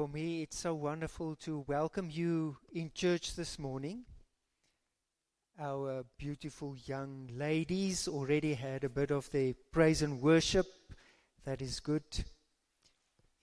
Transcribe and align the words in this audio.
for 0.00 0.08
me, 0.08 0.40
it's 0.40 0.58
so 0.58 0.72
wonderful 0.72 1.36
to 1.36 1.62
welcome 1.68 2.08
you 2.10 2.56
in 2.72 2.90
church 2.94 3.34
this 3.34 3.58
morning. 3.58 4.02
Our 5.60 6.06
beautiful 6.16 6.74
young 6.86 7.28
ladies 7.34 8.08
already 8.08 8.54
had 8.54 8.82
a 8.82 8.88
bit 8.88 9.10
of 9.10 9.30
their 9.30 9.52
praise 9.72 10.00
and 10.00 10.22
worship. 10.22 10.64
That 11.44 11.60
is 11.60 11.80
good. 11.80 12.02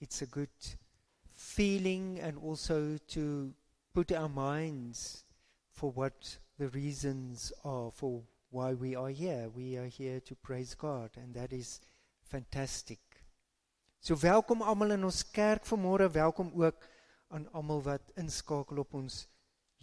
It's 0.01 0.23
a 0.23 0.25
good 0.25 0.49
feeling 1.31 2.19
and 2.23 2.39
also 2.39 2.97
to 3.09 3.53
put 3.93 4.11
our 4.11 4.27
minds 4.27 5.25
for 5.73 5.91
what 5.91 6.39
the 6.57 6.69
reasons 6.69 7.53
are 7.63 7.91
for 7.91 8.23
why 8.49 8.73
we 8.73 8.95
are 8.95 9.09
here. 9.09 9.47
We 9.55 9.77
are 9.77 9.85
here 9.85 10.19
to 10.21 10.33
praise 10.33 10.73
God, 10.73 11.11
and 11.17 11.35
that 11.35 11.53
is 11.53 11.81
fantastic. 12.23 12.97
So 14.07 14.15
welkom 14.15 14.61
almal 14.63 14.93
in 14.95 15.03
ons 15.03 15.17
kerk 15.35 15.65
vanmôre. 15.67 16.05
Welkom 16.15 16.53
ook 16.55 16.85
aan 17.27 17.43
almal 17.51 17.81
wat 17.83 18.13
inskakel 18.15 18.79
op 18.79 18.93
ons 18.95 19.25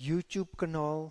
YouTube 0.01 0.57
kanaal. 0.57 1.11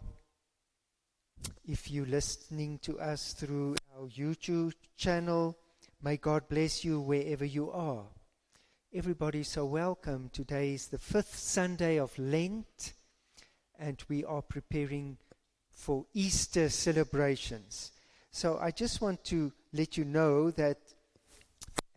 If 1.62 1.91
you 1.94 2.07
listening 2.09 2.79
to 2.81 2.97
us 2.97 3.35
through 3.38 3.78
our 3.94 4.09
YouTube 4.09 4.73
channel, 4.97 5.53
may 6.02 6.18
God 6.18 6.47
bless 6.47 6.81
you 6.81 6.97
wherever 7.06 7.46
you 7.46 7.69
are. 7.69 8.09
Everybody 8.91 9.44
so 9.44 9.68
welcome. 9.68 10.31
Today 10.34 10.73
is 10.73 10.88
the 10.88 10.97
fifth 10.97 11.38
Sunday 11.38 12.00
of 12.00 12.18
Lent, 12.18 12.96
and 13.78 14.02
we 14.09 14.25
are 14.25 14.41
preparing 14.41 15.19
for 15.69 16.07
Easter 16.16 16.68
celebrations. 16.68 17.91
So 18.31 18.57
I 18.57 18.72
just 18.72 19.02
want 19.02 19.23
to 19.25 19.53
let 19.72 19.97
you 19.97 20.03
know 20.03 20.50
that 20.50 20.79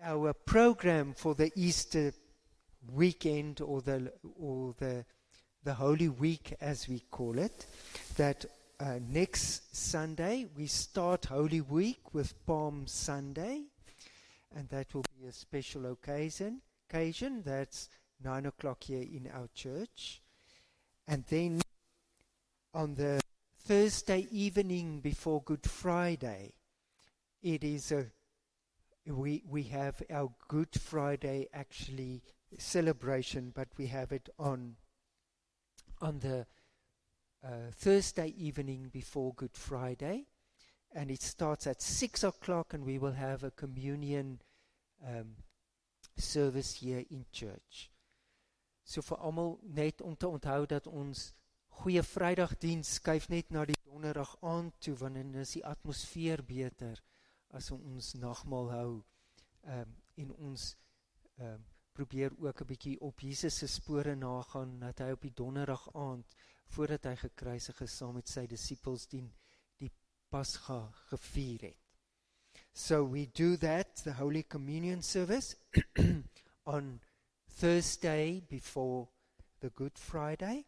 our 0.06 0.33
program 0.33 1.12
for 1.15 1.34
the 1.34 1.50
Easter 1.56 2.12
weekend 2.93 3.61
or 3.61 3.83
the 3.83 4.12
or 4.39 4.72
the 4.78 5.05
the 5.65 5.75
Holy 5.75 6.09
Week 6.09 6.55
as 6.61 6.89
we 6.89 7.00
call 7.11 7.39
it 7.39 7.67
that 8.17 8.44
uh, 8.78 9.00
next 9.09 9.75
Sunday 9.77 10.47
we 10.56 10.69
start 10.69 11.25
Holy 11.25 11.61
Week 11.61 12.15
with 12.15 12.47
Palm 12.47 12.87
Sunday 12.87 13.62
and 14.55 14.69
that 14.69 14.94
will 14.94 15.05
be 15.19 15.27
a 15.27 15.33
special 15.33 15.91
occasion 15.91 16.61
occasion 16.88 17.43
that's 17.44 17.88
nine 18.23 18.47
o'clock 18.47 18.84
here 18.84 19.03
in 19.03 19.28
our 19.34 19.49
church. 19.55 20.23
And 21.09 21.25
then 21.28 21.61
on 22.73 22.94
the 22.94 23.21
Thursday 23.59 24.28
evening 24.31 25.00
before 25.00 25.43
Good 25.43 25.69
Friday 25.69 26.53
it 27.43 27.65
is 27.65 27.91
a 27.91 28.06
we 29.06 29.43
we 29.49 29.65
have 29.65 30.03
our 30.11 30.31
Good 30.49 30.75
Friday 30.81 31.49
actually 31.53 32.22
celebration, 32.59 33.53
but 33.55 33.69
we 33.77 33.87
have 33.87 34.12
it 34.12 34.28
on 34.39 34.77
on 36.00 36.19
the 36.19 36.47
uh, 37.44 37.71
Thursday 37.72 38.34
evening 38.37 38.91
before 38.93 39.33
Good 39.34 39.56
Friday, 39.56 40.27
and 40.94 41.11
it 41.11 41.22
starts 41.22 41.67
at 41.67 41.81
six 41.83 42.25
o'clock, 42.25 42.75
and 42.75 42.84
we 42.84 42.99
will 42.99 43.12
have 43.12 43.44
a 43.44 43.50
communion 43.50 44.41
um, 45.06 45.37
service 46.17 46.75
here 46.75 47.05
in 47.11 47.25
church. 47.33 47.91
So 48.84 49.03
vir 49.03 49.19
almal 49.19 49.59
net 49.62 50.00
om 50.00 50.17
te 50.17 50.28
onthou 50.28 50.67
dat 50.67 50.87
ons 50.87 51.33
Goeie 51.77 52.03
Vrydagdiens 52.03 52.94
skuif 52.94 53.28
net 53.28 53.50
na 53.50 53.65
die 53.69 53.77
donderdag 53.84 54.37
aand 54.41 54.78
toe 54.81 54.94
wanneer 54.97 55.43
is 55.43 55.56
die 55.59 55.65
atmosfeer 55.67 56.43
beter 56.47 57.03
as 57.56 57.71
ons 57.72 58.12
nagmaal 58.21 58.71
hou 58.72 58.91
um, 59.77 59.94
en 60.22 60.33
ons 60.49 60.67
um, 61.41 61.65
probeer 61.97 62.34
ook 62.39 62.61
'n 62.61 62.67
bietjie 62.67 63.00
op 63.00 63.21
Jesus 63.21 63.59
se 63.59 63.67
spore 63.67 64.15
nagaan 64.15 64.78
dat 64.78 64.99
hy 64.99 65.11
op 65.11 65.22
die 65.22 65.34
donderdag 65.34 65.89
aand 65.94 66.37
voordat 66.77 67.05
hy 67.05 67.17
gekruisig 67.17 67.81
is 67.81 67.97
saam 67.97 68.15
met 68.15 68.28
sy 68.28 68.47
disippels 68.47 69.06
die 69.09 69.25
die 69.81 69.93
Pasga 70.28 70.93
gevier 71.09 71.61
het. 71.71 71.83
So 72.72 73.05
we 73.05 73.27
do 73.27 73.56
that 73.56 74.03
the 74.05 74.12
Holy 74.12 74.43
Communion 74.43 75.03
service 75.03 75.56
on 76.77 77.00
Thursday 77.49 78.43
before 78.49 79.09
the 79.61 79.71
Good 79.71 79.99
Friday. 79.99 80.67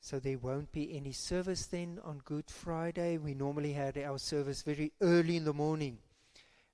So 0.00 0.18
there 0.18 0.38
won't 0.38 0.72
be 0.72 0.96
any 0.96 1.12
service 1.12 1.66
then 1.68 1.98
on 2.02 2.22
Good 2.24 2.50
Friday. 2.50 3.18
We 3.18 3.34
normally 3.34 3.72
had 3.72 3.98
our 3.98 4.18
service 4.18 4.62
very 4.62 4.92
early 5.00 5.36
in 5.36 5.44
the 5.44 5.52
morning 5.52 5.98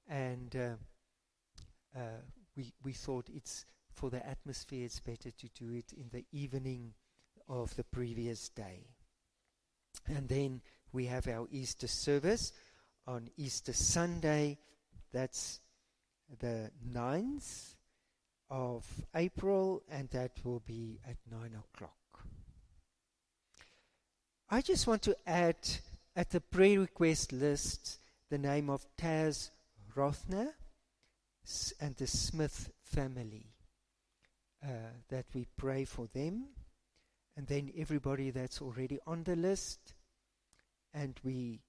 and 0.08 0.55
uh, 0.56 1.99
uh, 1.99 2.20
we 2.56 2.72
we 2.84 2.93
thought 2.93 3.28
it's 3.34 3.64
for 3.93 4.10
the 4.10 4.26
atmosphere 4.26 4.84
it's 4.84 5.00
better 5.00 5.31
to 5.31 5.49
do 5.55 5.72
it 5.72 5.93
in 5.93 6.08
the 6.12 6.25
evening 6.32 6.93
of 7.49 7.75
the 7.76 7.84
previous 7.84 8.49
day. 8.50 8.87
And 10.06 10.28
then 10.28 10.60
we 10.93 11.06
have 11.06 11.26
our 11.26 11.46
easter 11.50 11.88
service 11.88 12.52
on 13.06 13.31
easter 13.37 13.72
sunday. 13.72 14.58
That's 15.12 15.60
the 16.40 16.70
9th 16.93 17.75
of 18.50 18.87
april 19.14 19.82
and 19.90 20.08
that 20.11 20.32
will 20.44 20.62
be 20.66 21.00
at 21.06 21.16
9 21.31 21.40
o'clock. 21.54 21.93
I 24.50 24.61
just 24.61 24.87
want 24.87 25.02
to 25.02 25.16
add 25.26 25.56
at 26.16 26.31
the 26.31 26.40
prayer 26.40 26.81
request 26.81 27.32
list 27.32 27.99
the 28.31 28.38
name 28.38 28.69
of 28.70 28.87
taz 28.96 29.50
Rothner 29.98 30.48
and 31.80 31.96
the 31.96 32.06
Smith 32.06 32.70
family. 32.82 33.46
Uh, 34.60 34.90
that 35.08 35.24
we 35.34 35.46
pray 35.56 35.84
for 35.84 36.08
them, 36.08 36.48
and 37.36 37.46
then 37.46 37.70
everybody 37.76 38.30
that's 38.30 38.60
already 38.60 38.98
on 39.06 39.22
the 39.22 39.36
list, 39.36 39.94
and 40.92 41.20
we 41.22 41.60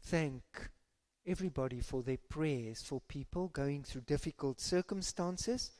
thank 0.00 0.42
everybody 1.26 1.80
for 1.80 2.04
their 2.04 2.18
prayers 2.28 2.82
for 2.82 3.00
people 3.08 3.48
going 3.48 3.82
through 3.82 4.02
difficult 4.02 4.60
circumstances, 4.60 5.72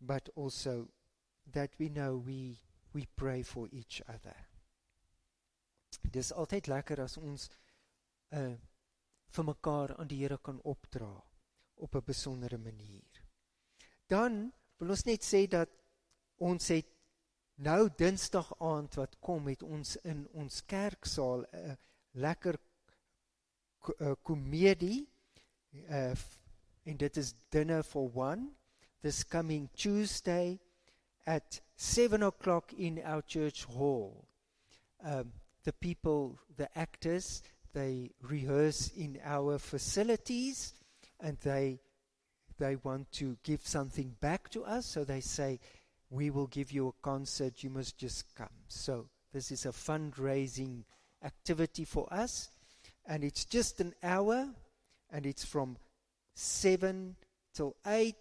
but 0.00 0.28
also 0.34 0.88
that 1.52 1.70
we 1.78 1.88
know 1.88 2.16
we 2.16 2.58
we 2.92 3.06
pray 3.14 3.42
for 3.42 3.68
each 3.70 4.02
other. 4.08 4.34
Dis 6.10 6.32
altyd 6.32 6.66
lekker 6.66 6.98
as 7.04 7.18
ons 7.18 7.50
'n 8.32 8.38
uh, 8.38 8.56
vir 9.34 9.44
mekaar 9.44 9.96
aan 9.98 10.08
die 10.08 10.22
Here 10.22 10.38
kan 10.38 10.60
opdra 10.62 11.12
op 11.74 11.94
'n 11.94 12.04
besondere 12.06 12.58
manier. 12.58 13.22
Dan 14.06 14.52
wil 14.78 14.90
ons 14.90 15.04
net 15.04 15.24
sê 15.24 15.46
dat 15.48 15.70
ons 16.36 16.68
het 16.68 16.86
nou 17.54 17.88
Dinsdag 17.96 18.52
aand 18.58 18.94
wat 18.94 19.18
kom 19.20 19.44
met 19.44 19.62
ons 19.62 19.96
in 19.96 20.28
ons 20.32 20.64
kerksaal 20.64 21.44
'n 21.52 21.76
lekker 22.12 22.58
komedie 24.22 25.08
uh, 25.72 26.14
en 26.84 26.96
dit 26.96 27.16
is 27.16 27.34
dinner 27.50 27.82
for 27.82 28.10
one 28.14 28.48
this 29.02 29.24
coming 29.24 29.68
Tuesday 29.74 30.58
at 31.26 31.60
7 31.76 32.22
o'clock 32.22 32.72
in 32.72 33.02
our 33.04 33.22
church 33.22 33.64
hall. 33.64 34.28
Um, 35.04 35.32
the 35.64 35.72
people, 35.72 36.38
the 36.56 36.68
actors, 36.78 37.42
they 37.74 38.12
rehearse 38.22 38.88
in 38.96 39.18
our 39.24 39.58
facilities 39.58 40.72
and 41.20 41.36
they 41.40 41.80
they 42.56 42.76
want 42.76 43.10
to 43.10 43.36
give 43.42 43.66
something 43.66 44.14
back 44.20 44.48
to 44.50 44.64
us. 44.64 44.86
So 44.86 45.02
they 45.02 45.20
say 45.20 45.58
we 46.08 46.30
will 46.30 46.46
give 46.46 46.70
you 46.70 46.88
a 46.88 47.02
concert. 47.02 47.64
You 47.64 47.70
must 47.70 47.98
just 47.98 48.32
come. 48.36 48.48
So 48.68 49.08
this 49.32 49.50
is 49.50 49.66
a 49.66 49.70
fundraising 49.70 50.84
activity 51.24 51.84
for 51.84 52.06
us. 52.12 52.50
And 53.06 53.24
it's 53.24 53.44
just 53.44 53.80
an 53.80 53.92
hour 54.02 54.48
and 55.10 55.26
it's 55.26 55.44
from 55.44 55.76
7 56.34 57.16
till 57.52 57.74
8 57.84 58.14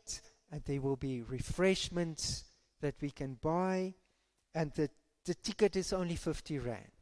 and 0.51 0.61
there 0.65 0.81
will 0.81 0.95
be 0.95 1.21
refreshments 1.21 2.45
that 2.81 2.95
we 3.01 3.11
can 3.11 3.35
buy. 3.35 3.93
And 4.55 4.71
the 4.73 4.89
the 5.25 5.35
ticket 5.35 5.75
is 5.77 5.93
only 5.93 6.15
50 6.15 6.59
rand 6.59 6.92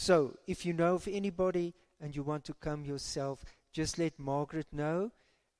So, 0.00 0.36
if 0.46 0.64
you 0.64 0.74
know 0.74 0.94
of 0.94 1.08
anybody 1.08 1.74
and 2.00 2.14
you 2.14 2.22
want 2.22 2.44
to 2.44 2.54
come 2.54 2.84
yourself, 2.84 3.44
just 3.72 3.98
let 3.98 4.16
Margaret 4.16 4.68
know 4.70 5.10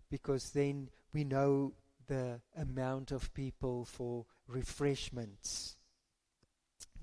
because 0.09 0.51
then 0.51 0.91
we 1.13 1.25
know 1.25 1.73
the 2.07 2.41
amount 2.57 3.11
of 3.11 3.35
people 3.35 3.85
for 3.85 4.27
refreshments. 4.47 5.77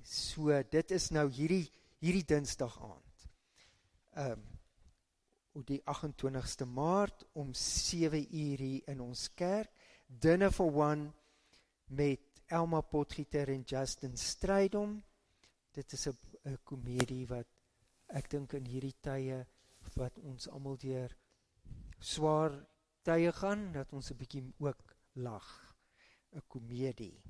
So 0.02 0.48
dit 0.62 0.90
is 0.90 1.10
nou 1.12 1.26
hierdie 1.28 1.66
hierdie 2.00 2.24
Dinsdag 2.24 2.78
aand. 2.80 3.28
Ehm 4.16 4.32
um, 4.32 4.46
op 5.60 5.66
die 5.68 5.82
28ste 5.84 6.64
Maart 6.68 7.26
om 7.32 7.52
7 7.52 8.26
uur 8.32 8.64
hier 8.64 8.88
in 8.88 9.00
ons 9.00 9.28
kerk, 9.34 9.68
dinner 10.06 10.50
for 10.52 10.72
one 10.72 11.12
met 11.86 12.40
Elma 12.46 12.80
Potgieter 12.80 13.48
en 13.52 13.62
Justin 13.66 14.16
Strydom. 14.16 15.02
Dit 15.72 15.92
is 15.92 16.08
'n 16.08 16.16
'n 16.46 16.58
komedie 16.64 17.26
wat 17.26 17.48
ek 18.08 18.30
dink 18.30 18.54
in 18.54 18.66
hierdie 18.66 18.96
tye 19.02 19.44
wat 19.96 20.18
ons 20.18 20.48
almal 20.48 20.76
deur 20.78 21.14
swaar 22.00 22.54
tye 23.02 23.32
gaan 23.32 23.72
dat 23.72 23.92
ons 23.92 24.10
'n 24.10 24.18
bietjie 24.20 24.44
ook 24.58 24.96
lag. 25.14 25.48
'n 26.32 26.42
Komedie. 26.48 27.22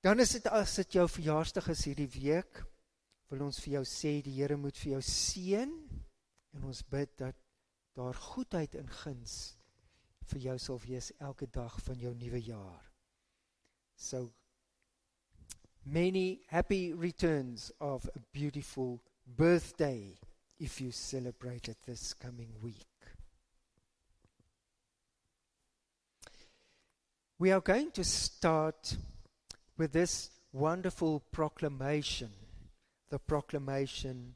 Dan 0.00 0.20
is 0.20 0.30
dit 0.30 0.46
as 0.46 0.74
dit 0.74 0.92
jou 0.92 1.08
verjaarsdag 1.08 1.68
is 1.68 1.84
hierdie 1.84 2.10
week, 2.22 2.62
wil 3.28 3.44
ons 3.48 3.60
vir 3.60 3.72
jou 3.78 3.84
sê 3.84 4.22
die 4.22 4.36
Here 4.38 4.56
moet 4.56 4.76
vir 4.76 4.92
jou 4.92 5.02
seën 5.02 5.72
en 6.54 6.64
ons 6.64 6.82
bid 6.82 7.16
dat 7.18 7.36
daar 7.98 8.14
goedheid 8.14 8.74
en 8.74 8.88
guns 9.02 9.56
vir 10.30 10.40
jou 10.40 10.58
sal 10.58 10.78
wees 10.84 11.10
elke 11.18 11.46
dag 11.46 11.80
van 11.82 11.98
jou 11.98 12.14
nuwe 12.14 12.40
jaar. 12.42 12.84
So 13.96 14.30
many 15.90 16.40
happy 16.48 16.92
returns 16.92 17.72
of 17.80 18.08
a 18.14 18.20
beautiful 18.32 19.00
birthday 19.26 20.16
if 20.58 20.80
you 20.80 20.90
celebrate 20.90 21.68
it 21.68 21.76
this 21.86 22.14
coming 22.14 22.52
week. 22.62 22.86
We 27.38 27.52
are 27.52 27.60
going 27.60 27.92
to 27.92 28.04
start 28.04 28.96
with 29.76 29.92
this 29.92 30.30
wonderful 30.52 31.20
proclamation 31.30 32.30
the 33.10 33.18
proclamation 33.18 34.34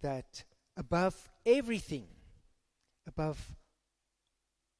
that 0.00 0.44
above 0.76 1.30
everything, 1.44 2.06
above 3.06 3.52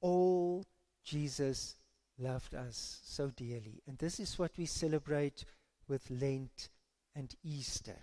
all, 0.01 0.65
Jesus 1.05 1.77
loved 2.19 2.55
us 2.55 3.01
so 3.05 3.31
dearly. 3.31 3.83
And 3.87 3.99
this 3.99 4.21
is 4.21 4.39
what 4.39 4.53
we 4.57 4.67
celebrate 4.67 5.45
with 5.89 6.11
Lent 6.11 6.69
and 7.15 7.35
Easter. 7.43 7.99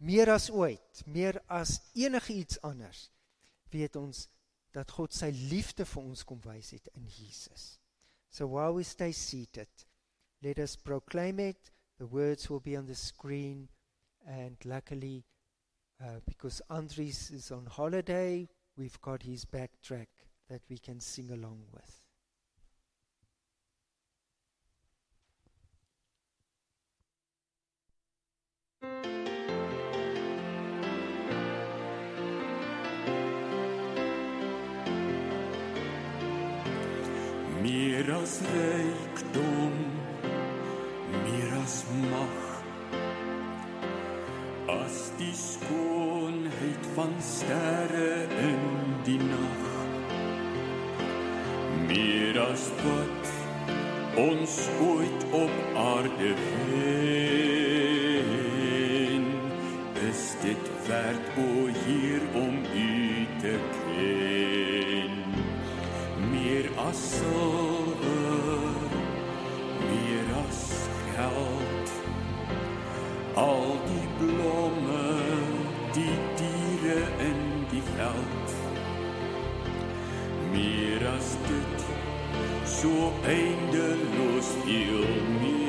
Meer 0.00 0.30
as 0.30 0.48
ooit, 0.50 1.02
meer 1.06 1.42
as 1.48 1.80
enigiets 1.94 2.58
anders, 2.64 3.10
weet 3.70 3.96
ons 3.96 4.28
dat 4.72 4.90
God 4.96 5.12
sy 5.12 5.28
liefde 5.50 5.84
vir 5.84 6.02
ons 6.02 6.24
kom 6.24 6.40
wys 6.46 6.72
het 6.76 6.88
in 6.96 7.06
Jesus. 7.10 7.78
So 8.30 8.46
while 8.46 8.74
we 8.74 8.84
stay 8.84 9.12
seated, 9.12 9.68
let 10.42 10.58
us 10.58 10.76
proclaim 10.76 11.40
it. 11.40 11.70
The 11.98 12.06
words 12.06 12.48
will 12.48 12.60
be 12.60 12.76
on 12.76 12.86
the 12.86 12.94
screen 12.94 13.68
and 14.26 14.56
luckily 14.64 15.24
uh, 16.02 16.20
because 16.26 16.62
Andries 16.70 17.32
is 17.32 17.50
on 17.50 17.66
holiday, 17.66 18.48
we've 18.76 19.00
got 19.02 19.22
his 19.22 19.44
backtrack 19.44 20.08
that 20.48 20.62
we 20.70 20.78
can 20.78 21.00
sing 21.00 21.30
along 21.30 21.62
with. 21.72 21.99
Meer 28.80 28.92
as 38.16 38.40
rykdom, 38.40 39.74
meer 41.24 41.52
as 41.62 41.84
mag. 42.08 42.38
As 44.66 45.12
die 45.18 45.34
skoonheid 45.36 46.88
van 46.94 47.12
sterre 47.20 48.24
in 48.46 48.64
die 49.04 49.20
nag. 49.20 49.68
Meer 51.92 52.40
as 52.46 52.70
wat 52.80 53.36
ons 54.24 54.58
ooit 54.88 55.30
op 55.44 55.54
aarde 55.76 56.34
wen. 56.40 57.49
Werd 60.90 61.26
o 61.38 61.66
hier 61.84 62.20
om 62.34 62.54
u 62.74 63.26
te 63.40 63.58
ken? 63.94 64.40
meer 66.60 66.70
as 66.76 66.98
silwer, 67.16 68.90
meer 69.90 70.28
as 70.44 70.60
geld. 71.14 71.92
Al 73.34 73.78
die 73.86 74.08
blomme, 74.18 75.06
die 75.94 76.16
diere 76.40 77.00
in 77.28 77.40
die 77.70 77.82
veld. 77.94 78.58
Meer 80.50 81.06
as 81.14 81.32
dit, 81.46 81.88
so 82.64 83.12
eindeloos 83.36 84.52
veel 84.66 85.08
meer. 85.38 85.59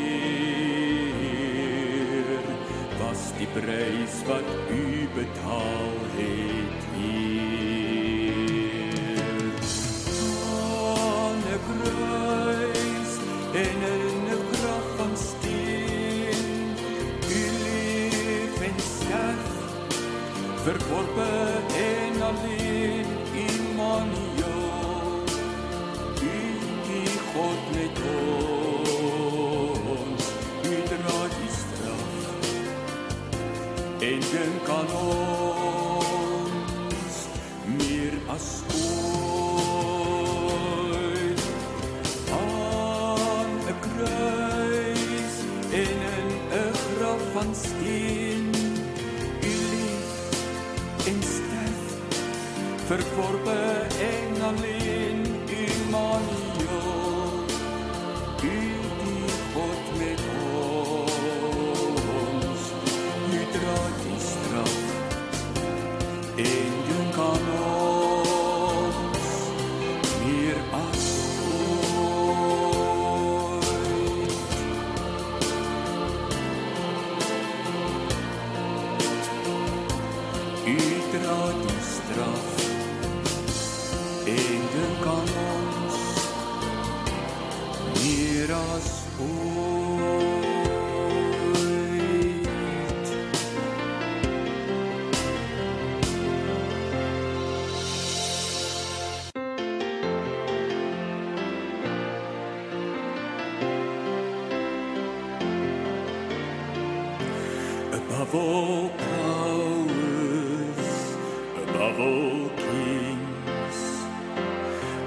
Was 3.12 3.32
die 3.38 3.48
prys 3.48 4.22
wat 4.28 4.48
u 4.72 5.08
betaal 5.14 5.98
het 6.16 6.84
hier. 6.96 8.11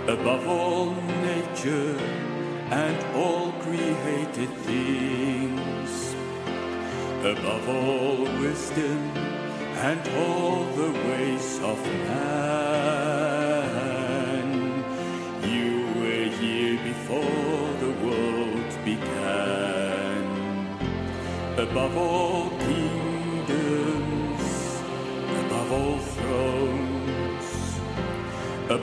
Above 0.09 0.47
all 0.47 0.95
nature 1.23 1.99
and 2.71 3.05
all 3.17 3.53
created 3.63 4.51
things, 4.69 6.15
above 7.21 7.69
all 7.69 8.25
wisdom 8.39 8.99
and 9.89 10.01
all 10.19 10.65
the 10.77 10.93
ways 11.09 11.59
of 11.63 11.83
man. 11.83 12.45
You 15.43 15.87
were 15.99 16.29
here 16.39 16.79
before 16.85 17.73
the 17.81 17.93
world 18.05 18.71
began 18.85 20.25
above 21.57 21.97
all 21.97 22.51
kingdoms, 22.51 24.43
above 25.47 25.73
all 25.73 25.99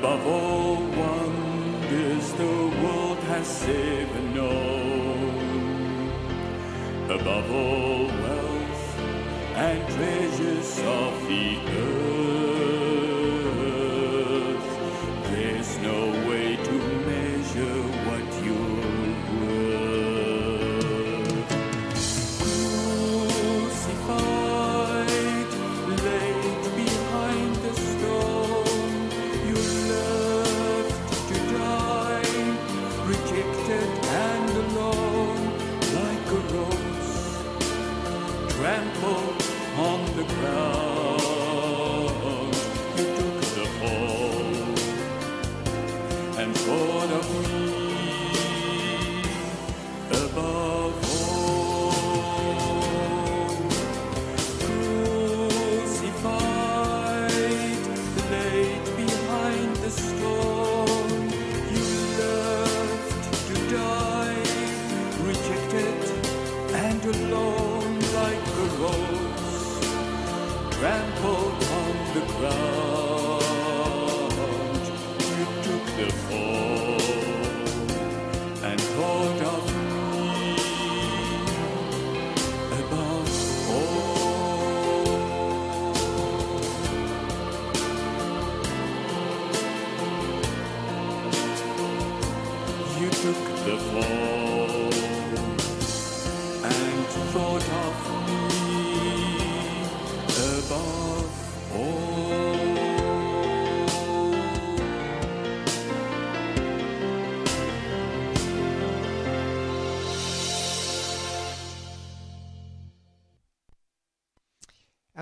above 0.02 0.26
all 0.26 0.78
wonders 0.78 2.34
the 2.34 2.44
world 2.82 3.20
has 3.20 3.64
ever 3.70 4.22
known, 4.34 6.10
above 7.06 7.52
all 7.52 8.08
wealth 8.08 9.00
and 9.56 9.88
treasures 9.94 10.80
of 10.80 11.28
the 11.28 11.60
earth. 11.68 12.71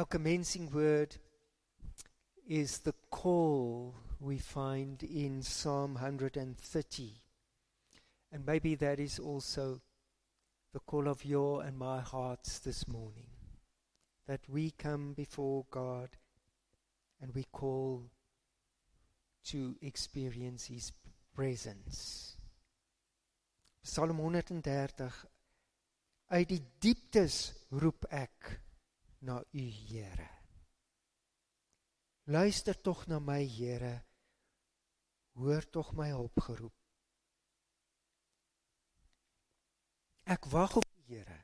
Commencing 0.10 0.72
word 0.72 1.16
is 2.48 2.80
the 2.80 2.96
call 3.12 3.94
we 4.20 4.40
find 4.40 5.04
in 5.04 5.44
Psalm 5.44 5.94
130. 5.94 7.14
And 8.32 8.46
maybe 8.46 8.76
that 8.76 9.00
is 9.00 9.20
also 9.20 9.82
the 10.74 10.80
call 10.80 11.08
of 11.08 11.24
your 11.24 11.64
and 11.64 11.78
my 11.78 12.00
hearts 12.00 12.60
this 12.60 12.88
morning. 12.88 13.28
That 14.28 14.42
we 14.48 14.72
come 14.72 15.14
before 15.14 15.66
God 15.70 16.10
and 17.22 17.34
we 17.34 17.46
call 17.52 18.10
to 19.46 19.76
experience 19.82 20.66
His 20.66 20.92
presence. 21.36 22.36
Psalm 23.84 24.18
130 24.18 25.28
Uit 26.32 26.50
die 26.50 26.62
dieptes 26.78 27.36
roep 27.82 28.06
ek 28.14 28.60
na 29.22 29.40
U 29.40 29.66
Here. 29.88 30.30
Luister 32.28 32.74
tog 32.74 33.08
na 33.08 33.20
my 33.20 33.44
Here. 33.44 34.04
Hoor 35.36 35.62
tog 35.72 35.94
my 35.94 36.10
hulpgeroep. 36.12 36.74
Ek 40.30 40.46
wag 40.52 40.76
op 40.78 40.86
die 40.86 41.16
Here 41.16 41.40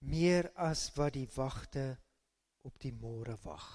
meer 0.00 0.50
as 0.56 0.88
wat 0.96 1.14
die 1.14 1.28
wagte 1.34 1.98
op 2.64 2.78
die 2.80 2.92
môre 2.92 3.36
wag. 3.44 3.68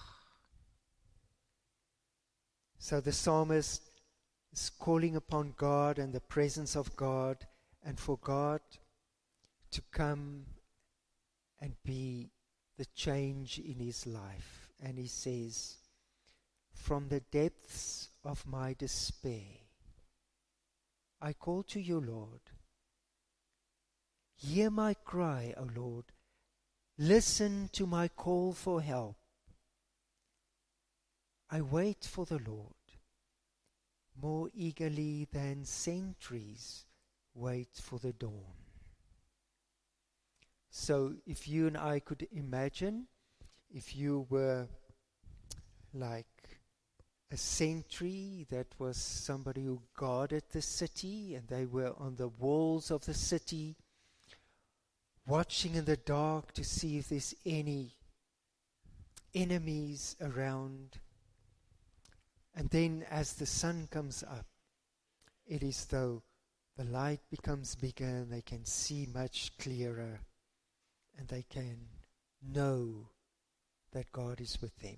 So 2.78 3.02
the 3.02 3.12
psalmist 3.12 3.90
is 4.52 4.70
calling 4.70 5.16
upon 5.16 5.54
God 5.58 6.00
and 6.00 6.14
the 6.14 6.20
presence 6.22 6.76
of 6.76 6.96
God 6.96 7.46
and 7.84 8.00
for 8.00 8.18
God 8.18 8.62
to 9.72 9.82
come 9.92 10.46
and 11.60 11.76
be 11.84 12.32
the 12.78 12.86
change 12.96 13.60
in 13.60 13.80
his 13.80 14.06
life. 14.06 14.70
And 14.84 14.98
he 14.98 15.08
says, 15.08 15.76
From 16.74 17.08
the 17.08 17.20
depths 17.20 18.10
of 18.24 18.46
my 18.46 18.74
despair, 18.74 19.60
I 21.22 21.34
call 21.34 21.64
to 21.64 21.80
you, 21.80 22.00
Lord. 22.00 22.42
Hear 24.36 24.70
my 24.70 24.94
cry, 24.94 25.54
O 25.58 25.68
Lord. 25.76 26.06
Listen 26.98 27.70
to 27.74 27.86
my 27.86 28.08
call 28.10 28.54
for 28.54 28.82
help. 28.82 29.16
I 31.50 31.62
wait 31.62 32.04
for 32.04 32.26
the 32.26 32.40
Lord 32.40 32.76
more 34.22 34.50
eagerly 34.54 35.28
than 35.32 35.66
centuries 35.66 36.86
wait 37.34 37.70
for 37.74 38.00
the 38.00 38.14
dawn. 38.14 38.65
So, 40.78 41.14
if 41.26 41.48
you 41.48 41.68
and 41.68 41.78
I 41.78 42.02
could 42.02 42.28
imagine, 42.34 43.08
if 43.74 43.96
you 43.96 44.28
were 44.30 44.68
like 45.94 46.60
a 47.32 47.38
sentry 47.38 48.46
that 48.50 48.68
was 48.78 48.98
somebody 48.98 49.64
who 49.64 49.82
guarded 49.96 50.44
the 50.52 50.62
city 50.62 51.34
and 51.34 51.48
they 51.48 51.66
were 51.66 51.94
on 51.98 52.18
the 52.18 52.28
walls 52.28 52.92
of 52.92 53.06
the 53.06 53.14
city 53.14 53.78
watching 55.26 55.76
in 55.76 55.86
the 55.86 55.96
dark 55.96 56.52
to 56.52 56.66
see 56.66 56.98
if 56.98 57.08
there's 57.08 57.34
any 57.46 57.96
enemies 59.34 60.18
around. 60.20 61.00
And 62.54 62.70
then 62.70 63.06
as 63.10 63.32
the 63.32 63.46
sun 63.46 63.88
comes 63.90 64.24
up, 64.24 64.46
it 65.48 65.64
is 65.64 65.86
though 65.86 66.22
the 66.76 66.84
light 66.84 67.22
becomes 67.32 67.76
bigger 67.76 68.04
and 68.04 68.30
they 68.30 68.42
can 68.42 68.66
see 68.66 69.08
much 69.14 69.58
clearer 69.58 70.20
and 71.18 71.28
they 71.28 71.44
can 71.50 71.78
know 72.42 73.10
that 73.92 74.12
God 74.12 74.42
is 74.42 74.62
with 74.62 74.78
them. 74.80 74.98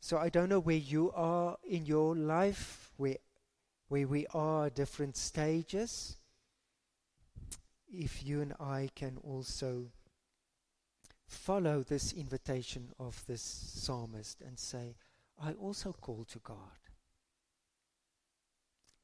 So 0.00 0.18
I 0.18 0.28
don't 0.28 0.48
know 0.48 0.60
where 0.60 0.76
you 0.76 1.10
are 1.16 1.56
in 1.68 1.84
your 1.84 2.14
life, 2.14 2.92
where, 2.96 3.16
where 3.88 4.06
we 4.06 4.26
are 4.32 4.66
at 4.66 4.76
different 4.76 5.16
stages. 5.16 6.16
If 7.88 8.24
you 8.24 8.40
and 8.40 8.52
I 8.60 8.90
can 8.94 9.18
also 9.22 9.86
follow 11.26 11.82
this 11.82 12.12
invitation 12.12 12.92
of 13.00 13.24
this 13.26 13.42
psalmist 13.42 14.40
and 14.46 14.58
say, 14.58 14.94
I 15.42 15.52
also 15.52 15.92
call 15.92 16.24
to 16.30 16.38
God. 16.38 16.78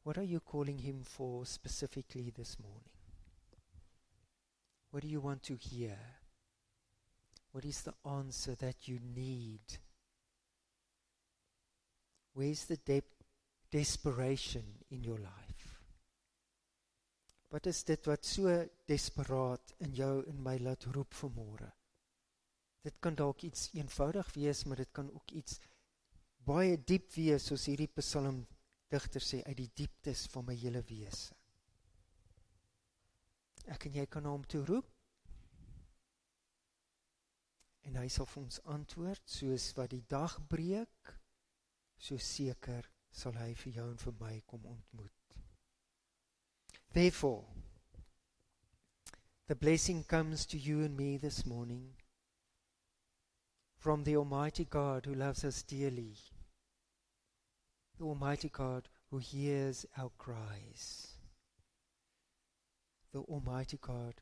What 0.04 0.18
are 0.18 0.22
you 0.22 0.40
calling 0.40 0.78
him 0.78 1.02
for 1.04 1.46
specifically 1.46 2.32
this 2.36 2.56
morning? 2.60 3.01
What 4.92 5.02
do 5.02 5.08
you 5.08 5.20
want 5.20 5.42
to 5.44 5.56
hear? 5.56 5.96
What 7.52 7.64
is 7.64 7.80
the 7.80 7.94
answer 8.04 8.54
that 8.56 8.88
you 8.88 8.98
need? 9.00 9.60
Where's 12.34 12.64
the 12.66 12.76
de- 12.76 13.02
desperation 13.70 14.64
in 14.90 15.02
your 15.02 15.18
life? 15.18 15.80
Wat 17.50 17.66
is 17.66 17.82
dit 17.84 18.06
wat 18.06 18.24
so 18.24 18.52
desperaat 18.88 19.74
in 19.84 19.92
jou 19.96 20.22
en 20.28 20.38
my 20.44 20.58
laat 20.60 20.84
roep 20.92 21.16
vanmôre? 21.16 21.68
Dit 22.84 23.00
kan 23.00 23.16
dalk 23.16 23.44
iets 23.48 23.70
eenvoudig 23.72 24.32
wees, 24.36 24.64
maar 24.64 24.76
dit 24.76 24.92
kan 24.92 25.08
ook 25.12 25.30
iets 25.30 25.60
baie 26.44 26.76
diep 26.76 27.12
wees, 27.16 27.48
soos 27.48 27.68
hierdie 27.68 27.92
Psalm 27.96 28.42
digter 28.92 29.24
sê 29.24 29.40
uit 29.46 29.56
die 29.56 29.70
dieptes 29.84 30.26
van 30.32 30.48
my 30.48 30.56
hele 30.56 30.84
wese. 30.88 31.36
Ek 33.72 33.86
en 33.88 33.96
jy 33.96 34.06
kan 34.06 34.26
na 34.26 34.34
hom 34.34 34.44
toe 34.44 34.62
roep. 34.68 34.88
En 37.88 37.98
hy 37.98 38.08
sal 38.12 38.28
vir 38.30 38.42
ons 38.44 38.60
antwoord 38.76 39.24
soos 39.36 39.70
wat 39.78 39.90
die 39.94 40.04
dag 40.12 40.36
breek, 40.50 41.14
so 41.98 42.20
seker 42.20 42.86
sal 43.12 43.36
hy 43.40 43.52
vir 43.64 43.78
jou 43.78 43.88
en 43.90 43.98
vir 44.04 44.14
my 44.20 44.36
kom 44.46 44.68
ontmoet. 44.70 45.34
Therefore, 46.92 47.44
the 49.48 49.56
blessing 49.56 50.04
comes 50.04 50.46
to 50.46 50.58
you 50.58 50.84
and 50.84 50.96
me 50.96 51.16
this 51.16 51.44
morning 51.46 51.94
from 53.76 54.04
the 54.04 54.16
Almighty 54.16 54.64
God 54.64 55.06
who 55.06 55.14
loves 55.14 55.44
us 55.44 55.62
dearly, 55.62 56.16
the 57.98 58.04
Almighty 58.04 58.48
God 58.48 58.88
who 59.10 59.18
hears 59.18 59.84
our 59.96 60.10
cries, 60.18 61.11
the 63.12 63.20
Almighty 63.20 63.78
God 63.80 64.14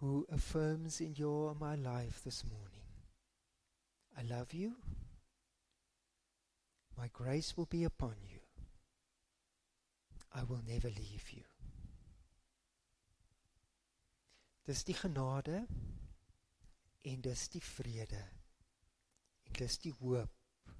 who 0.00 0.26
affirms 0.30 1.00
in 1.00 1.14
your 1.14 1.54
my 1.54 1.74
life 1.74 2.20
this 2.24 2.44
morning. 2.44 2.86
I 4.18 4.22
love 4.22 4.52
you. 4.52 4.74
My 6.96 7.08
grace 7.12 7.56
will 7.56 7.66
be 7.66 7.84
upon 7.84 8.14
you. 8.22 8.40
I 10.34 10.42
will 10.44 10.62
never 10.66 10.88
leave 10.88 11.30
you. 11.30 11.44
Dis 14.66 14.82
die 14.84 14.96
genade 14.98 15.66
en 17.06 17.20
dis 17.22 17.48
die 17.48 17.62
vrede 17.62 18.22
en 19.46 19.58
dis 19.60 19.78
die 19.78 19.92
hoop 20.00 20.72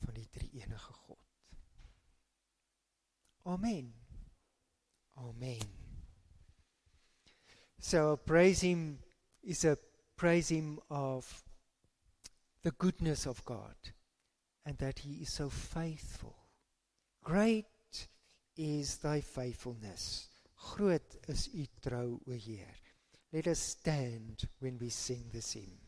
van 0.00 0.14
die 0.16 0.28
drie 0.32 0.50
enige 0.62 0.92
God. 1.04 1.26
Amen. 3.44 3.92
Amen. 5.18 5.62
So 7.80 8.16
praise 8.16 8.60
him 8.60 8.98
is 9.42 9.64
a 9.64 9.78
praise 10.16 10.48
him 10.48 10.78
of 10.90 11.42
the 12.62 12.72
goodness 12.72 13.26
of 13.26 13.44
God 13.44 13.74
and 14.66 14.76
that 14.78 15.00
he 15.00 15.22
is 15.22 15.32
so 15.32 15.48
faithful. 15.48 16.36
Great 17.22 17.66
is 18.56 18.98
thy 18.98 19.20
faithfulness. 19.20 20.28
Groot 20.56 21.16
is 21.28 21.48
u 21.54 21.66
trou, 21.80 22.20
o 22.28 22.32
Heer. 22.32 22.74
Let 23.32 23.46
us 23.46 23.60
stand 23.60 24.48
when 24.58 24.78
we 24.78 24.90
sing 24.90 25.30
this 25.32 25.52
hymn. 25.52 25.87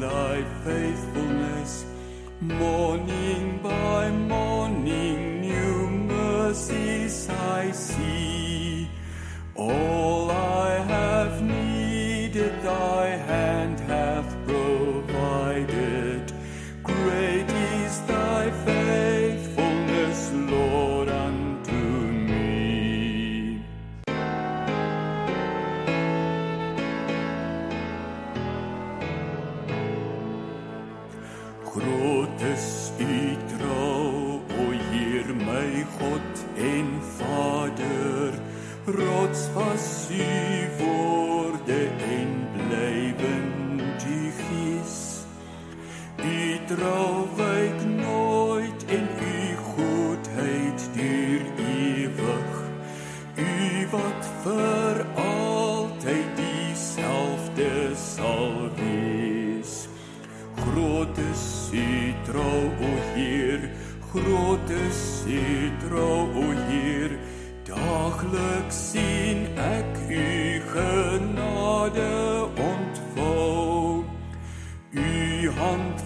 thy 0.00 0.42
faithfulness. 0.64 1.84
Morning 2.40 3.60
by 3.62 4.10
morning, 4.10 5.42
new 5.42 5.88
mercies 5.90 7.28
I 7.28 7.70
see. 7.70 8.88
All 9.54 10.30
I 10.30 10.49
was 39.54 40.08
u 40.10 40.68
woorde 40.78 41.88
en 41.88 42.48
blywend 42.52 44.02
u 44.06 44.30
gees. 44.42 45.24
U 46.16 46.58
trou 46.66 47.26
wyk 47.36 47.84
nooit 47.84 48.84
en 48.86 49.08
u 49.22 49.56
goedheid 49.56 50.90
duur 50.92 51.42
ewig. 51.56 52.52
U 53.36 53.86
wat 53.90 54.24
vir 54.42 55.06
altyd 55.14 56.36
dieselfde 56.36 57.72
sal 57.94 58.70
wees. 58.76 59.88
Groot 60.56 61.18
is 61.18 61.70
u 61.72 62.14
trou, 62.24 62.60
o 62.80 62.90
Heer, 63.14 63.70
groot 64.12 64.70
is 64.70 65.22
u 65.26 65.70
trou, 65.86 66.28
o 66.34 66.50
Heer. 66.68 67.18
Daagliks 67.70 68.79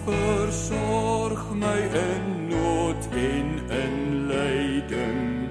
versorg 0.05 1.53
my 1.53 1.79
in 1.79 2.47
nood 2.47 3.07
en 3.11 3.49
in 3.69 4.27
lyding. 4.27 5.49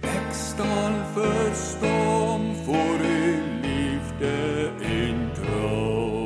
Ek 0.00 0.32
staan 0.32 0.94
verstom 1.14 2.54
voor 2.64 3.00
u 3.00 3.42
liefde 3.62 4.72
en 4.80 5.30
trou. 5.34 6.16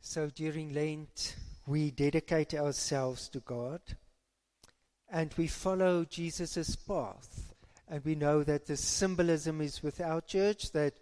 So 0.00 0.30
during 0.34 0.72
Lent, 0.72 1.36
we 1.68 1.90
dedicate 1.90 2.54
ourselves 2.54 3.28
to 3.28 3.40
God 3.40 3.80
and 5.10 5.32
we 5.36 5.46
follow 5.46 6.04
Jesus' 6.04 6.76
path. 6.76 7.52
And 7.86 8.04
we 8.04 8.14
know 8.14 8.42
that 8.42 8.66
the 8.66 8.76
symbolism 8.76 9.60
is 9.60 9.82
with 9.82 10.00
our 10.00 10.20
church 10.22 10.72
that 10.72 10.94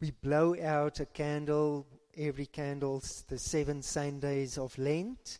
we 0.00 0.10
blow 0.10 0.56
out 0.62 1.00
a 1.00 1.06
candle 1.06 1.86
every 2.16 2.46
candle 2.46 3.02
the 3.28 3.38
seven 3.38 3.82
Sundays 3.82 4.58
of 4.58 4.76
Lent 4.78 5.38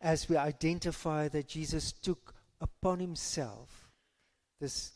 as 0.00 0.28
we 0.28 0.36
identify 0.36 1.28
that 1.28 1.48
Jesus 1.48 1.92
took 1.92 2.34
upon 2.60 2.98
himself 3.00 3.90
this 4.60 4.92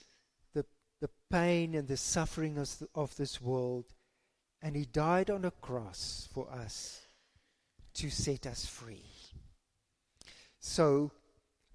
the, 0.53 0.65
the 1.01 1.11
pain 1.31 1.75
and 1.75 1.87
the 1.87 1.97
suffering 1.97 2.59
of, 2.59 2.79
th- 2.79 2.91
of 2.95 3.17
this 3.17 3.41
world 3.41 3.85
and 4.63 4.75
he 4.75 4.85
died 4.85 5.31
on 5.31 5.45
a 5.45 5.51
cross 5.51 6.29
for 6.33 6.51
us 6.51 7.06
to 7.97 8.11
set 8.11 8.47
us 8.47 8.67
free. 8.67 9.05
So 10.61 11.13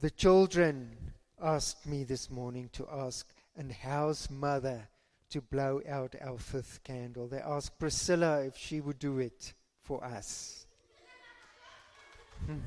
the 0.01 0.09
children 0.09 0.95
asked 1.41 1.85
me 1.87 2.03
this 2.03 2.29
morning 2.29 2.69
to 2.73 2.87
ask 2.91 3.27
and 3.57 3.71
how's 3.71 4.29
mother 4.29 4.87
to 5.31 5.41
blow 5.41 5.81
out 5.89 6.15
our 6.21 6.37
fifth 6.37 6.83
candle. 6.83 7.27
They 7.27 7.39
asked 7.39 7.79
Priscilla 7.79 8.43
if 8.43 8.55
she 8.55 8.81
would 8.81 8.99
do 8.99 9.17
it 9.19 9.53
for 9.81 10.03
us. 10.03 10.67
Hmm. 12.45 12.59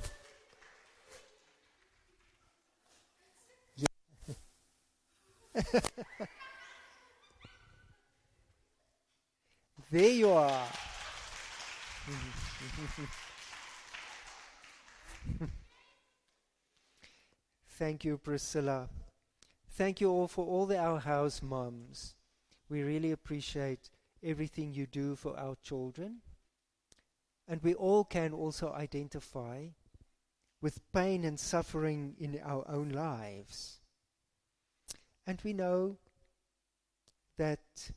There 9.90 10.08
you 10.10 10.30
are. 10.30 10.66
Thank 17.68 18.04
you, 18.04 18.18
Priscilla. 18.18 18.88
Thank 19.70 20.00
you 20.00 20.10
all 20.10 20.28
for 20.28 20.46
all 20.46 20.66
the 20.66 20.78
our 20.78 21.00
house 21.00 21.42
moms. 21.42 22.14
We 22.68 22.82
really 22.82 23.10
appreciate 23.10 23.90
everything 24.22 24.72
you 24.72 24.86
do 24.86 25.16
for 25.16 25.38
our 25.38 25.56
children. 25.62 26.18
And 27.46 27.62
we 27.62 27.74
all 27.74 28.04
can 28.04 28.32
also 28.32 28.72
identify 28.72 29.66
with 30.62 30.80
pain 30.92 31.24
and 31.24 31.38
suffering 31.38 32.14
in 32.18 32.40
our 32.42 32.64
own 32.68 32.88
lives. 32.90 33.80
And 35.26 35.40
we 35.44 35.52
know 35.52 35.98
that 37.36 37.90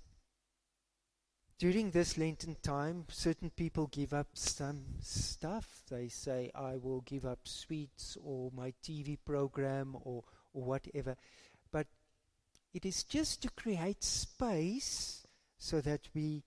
during 1.59 1.91
this 1.91 2.17
Lenten 2.17 2.55
time, 2.61 3.05
certain 3.09 3.49
people 3.49 3.87
give 3.87 4.13
up 4.13 4.27
some 4.33 4.83
stuff. 5.01 5.81
They 5.89 6.07
say, 6.07 6.51
I 6.53 6.77
will 6.77 7.01
give 7.01 7.25
up 7.25 7.39
sweets 7.43 8.17
or 8.23 8.51
my 8.55 8.73
TV 8.83 9.17
program 9.25 9.95
or, 10.03 10.23
or 10.53 10.63
whatever. 10.63 11.15
But 11.71 11.87
it 12.73 12.85
is 12.85 13.03
just 13.03 13.41
to 13.41 13.49
create 13.49 14.03
space 14.03 15.25
so 15.57 15.81
that 15.81 16.01
we 16.13 16.43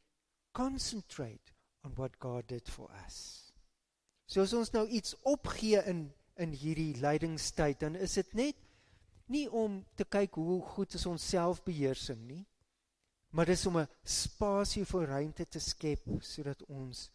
concentrate 0.52 1.52
on 1.84 1.92
what 1.96 2.18
God 2.20 2.46
did 2.46 2.68
for 2.68 2.88
us. 3.04 3.52
So 4.26 4.42
as 4.42 4.54
ons 4.54 4.70
nou 4.70 4.86
iets 4.86 5.16
opgee 5.26 5.80
in 5.90 6.10
in 6.40 6.54
hierdie 6.56 6.94
lydingstyd, 7.02 7.80
dan 7.82 7.96
is 8.00 8.14
dit 8.16 8.30
net 8.38 8.60
nie 9.28 9.44
om 9.52 9.80
te 9.98 10.06
kyk 10.08 10.38
hoe 10.40 10.60
goed 10.72 10.94
is 10.96 11.04
ons 11.10 11.26
selfbeheersing 11.34 12.22
nie, 12.24 12.44
maar 13.30 13.46
dis 13.46 13.66
om 13.66 13.78
'n 13.78 13.88
spasie 14.02 14.84
vir 14.84 15.06
ruimte 15.06 15.46
te 15.48 15.58
skep 15.58 16.06
sodat 16.20 16.62
ons 16.62 17.10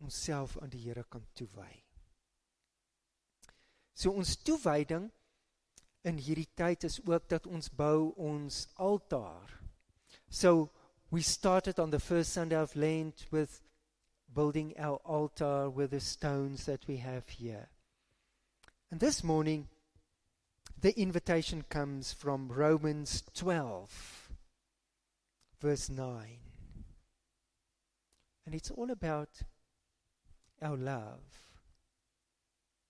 onsself 0.00 0.58
aan 0.58 0.68
die 0.68 0.82
Here 0.82 1.04
kan 1.08 1.26
toewy. 1.32 1.82
So 3.94 4.10
ons 4.10 4.36
toewyding 4.36 5.10
in 6.02 6.18
hierdie 6.18 6.48
tyd 6.54 6.84
is 6.84 7.00
ook 7.06 7.28
dat 7.28 7.46
ons 7.46 7.70
bou 7.70 8.12
ons 8.16 8.68
altaar. 8.74 9.60
So 10.28 10.70
we 11.10 11.22
started 11.22 11.78
on 11.78 11.90
the 11.90 12.00
first 12.00 12.32
Sunday 12.32 12.62
of 12.62 12.74
Lent 12.74 13.26
with 13.30 13.60
building 14.34 14.72
our 14.78 14.98
altar 15.04 15.70
with 15.70 15.90
the 15.90 16.00
stones 16.00 16.64
that 16.64 16.86
we 16.86 16.96
have 16.96 17.28
here. 17.28 17.68
And 18.90 19.00
this 19.00 19.22
morning 19.22 19.68
the 20.80 20.98
invitation 20.98 21.64
comes 21.68 22.12
from 22.12 22.50
Romans 22.50 23.22
12 23.34 24.21
verse 25.62 25.88
9. 25.88 26.38
And 28.44 28.54
it's 28.54 28.70
all 28.72 28.90
about 28.90 29.30
our 30.60 30.76
love. 30.76 31.22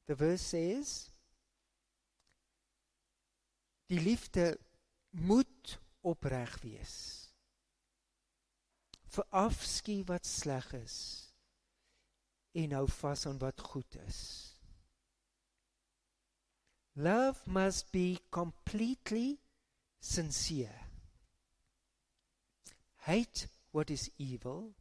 The 0.09 0.15
verse 0.15 0.41
says, 0.41 1.11
Die 3.89 4.01
liefde 4.01 4.59
moet 5.11 5.79
opreg 6.01 6.57
wees. 6.63 7.29
Verafskie 9.13 10.01
wat 10.09 10.27
sleg 10.27 10.71
is 10.73 10.97
en 12.57 12.73
hou 12.77 12.87
vas 12.89 13.27
aan 13.29 13.39
wat 13.41 13.61
goed 13.61 13.97
is. 14.07 14.21
Love 16.97 17.51
must 17.51 17.91
be 17.93 18.19
completely 18.31 19.39
sincere. 20.01 20.82
Hate 23.03 23.49
what 23.73 23.91
is 23.91 24.11
evil 24.17 24.75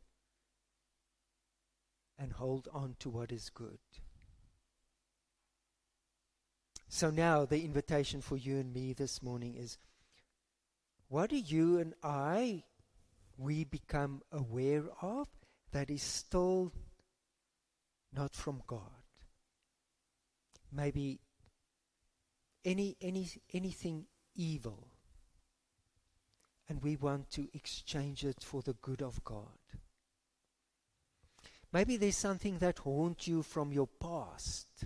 and 2.19 2.33
hold 2.33 2.67
on 2.71 2.95
to 2.99 3.09
what 3.09 3.31
is 3.31 3.49
good. 3.49 3.79
So 6.87 7.09
now 7.09 7.45
the 7.45 7.63
invitation 7.65 8.21
for 8.21 8.37
you 8.37 8.59
and 8.59 8.71
me 8.71 8.93
this 8.93 9.23
morning 9.23 9.55
is 9.55 9.79
what 11.07 11.31
do 11.31 11.37
you 11.37 11.79
and 11.79 11.95
I 12.03 12.63
we 13.39 13.63
become 13.63 14.21
aware 14.31 14.83
of 15.01 15.27
that 15.71 15.89
is 15.89 16.03
still 16.03 16.71
not 18.13 18.35
from 18.35 18.61
God? 18.67 19.01
Maybe 20.71 21.21
any 22.63 22.97
any 23.01 23.27
anything 23.51 24.05
evil 24.35 24.90
and 26.71 26.81
we 26.81 26.95
want 26.95 27.29
to 27.29 27.49
exchange 27.53 28.23
it 28.23 28.41
for 28.41 28.61
the 28.61 28.71
good 28.81 29.01
of 29.01 29.21
God. 29.25 29.59
Maybe 31.73 31.97
there's 31.97 32.15
something 32.15 32.59
that 32.59 32.79
haunts 32.79 33.27
you 33.27 33.43
from 33.43 33.73
your 33.73 33.89
past. 33.99 34.85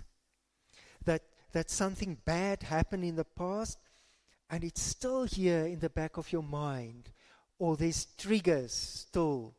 That 1.04 1.22
that 1.52 1.70
something 1.70 2.18
bad 2.24 2.64
happened 2.64 3.04
in 3.04 3.14
the 3.14 3.24
past 3.24 3.78
and 4.50 4.64
it's 4.64 4.82
still 4.82 5.26
here 5.26 5.64
in 5.64 5.78
the 5.78 5.88
back 5.88 6.16
of 6.16 6.32
your 6.32 6.42
mind 6.42 7.10
or 7.60 7.76
there's 7.76 8.08
triggers 8.18 8.72
still 8.72 9.54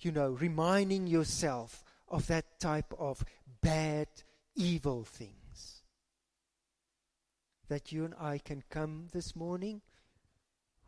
you 0.00 0.12
know 0.12 0.30
reminding 0.30 1.06
yourself 1.06 1.82
of 2.06 2.26
that 2.26 2.60
type 2.60 2.92
of 2.98 3.24
bad 3.62 4.08
evil 4.54 5.04
things 5.04 5.82
that 7.68 7.92
you 7.92 8.04
and 8.04 8.14
I 8.20 8.38
can 8.38 8.62
come 8.68 9.08
this 9.12 9.34
morning 9.34 9.80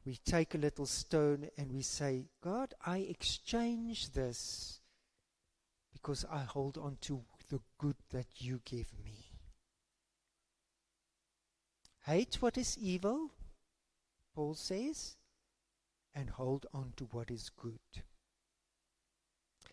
we 0.05 0.19
take 0.25 0.55
a 0.55 0.59
little 0.59 0.87
stone 0.87 1.49
and 1.57 1.73
we 1.73 1.83
say, 1.83 2.27
God, 2.43 2.75
I 2.85 2.99
exchange 2.99 4.13
this 4.13 4.81
because 5.93 6.25
I 6.31 6.41
hold 6.41 6.77
on 6.77 6.99
to 7.03 7.23
the 7.49 7.61
good 7.79 7.97
that 8.11 8.27
you 8.39 8.61
give 8.65 8.93
me. 9.05 9.25
Hate 12.05 12.37
what 12.41 12.59
is 12.59 12.77
evil, 12.77 13.31
Paul 14.35 14.55
says, 14.55 15.17
and 16.15 16.29
hold 16.29 16.67
on 16.75 16.93
to 16.97 17.05
what 17.05 17.31
is 17.31 17.51
good. 17.57 17.79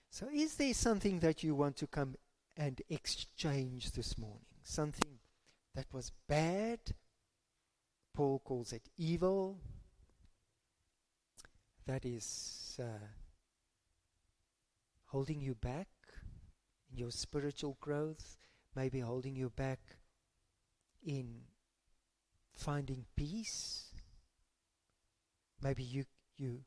So, 0.10 0.28
is 0.34 0.56
there 0.56 0.74
something 0.74 1.20
that 1.20 1.44
you 1.44 1.56
want 1.56 1.76
to 1.78 1.88
come 1.88 2.16
and 2.56 2.82
exchange 2.90 3.92
this 3.92 4.18
morning? 4.18 4.46
Something 4.64 5.20
that 5.76 5.88
was 5.92 6.12
bad? 6.28 6.80
Paul 8.14 8.42
calls 8.44 8.74
it 8.74 8.84
evil 8.98 9.58
that 11.88 12.06
is 12.06 12.80
uh, 12.82 13.06
holding 15.06 15.42
you 15.42 15.56
back 15.56 15.88
in 16.92 16.98
your 16.98 17.12
spiritual 17.12 17.78
growth, 17.82 18.38
maybe 18.76 19.00
holding 19.00 19.36
you 19.36 19.50
back 19.50 19.80
in 21.04 21.42
finding 22.54 23.06
peace. 23.16 23.92
Maybe 25.62 25.84
you 25.84 26.06
you 26.38 26.62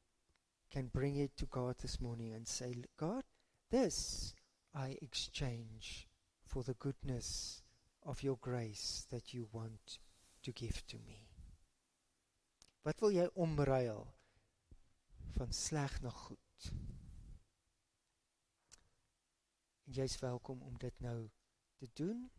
can 0.71 0.89
bring 0.89 1.17
it 1.17 1.37
to 1.37 1.47
God 1.47 1.77
this 1.81 2.01
morning 2.01 2.33
and 2.33 2.47
say, 2.47 2.75
God, 2.97 3.25
this 3.71 4.35
I 4.75 4.97
exchange 5.01 6.09
for 6.45 6.63
the 6.63 6.75
goodness 6.75 7.63
of 8.05 8.23
your 8.23 8.37
grace 8.41 9.07
that 9.11 9.33
you 9.33 9.49
want 9.53 9.99
to 10.43 10.53
give 10.53 10.87
to 10.89 10.97
me. 11.07 11.29
Wat 12.85 13.01
wil 13.01 13.15
jy 13.17 13.29
omruil 13.41 14.05
van 15.35 15.53
sleg 15.53 16.01
na 16.03 16.11
goed. 16.11 16.71
En 19.85 19.93
jy's 19.93 20.19
welkom 20.23 20.63
om 20.63 20.79
dit 20.79 21.01
nou 21.01 21.31
te 21.77 21.89
doen. 21.93 22.31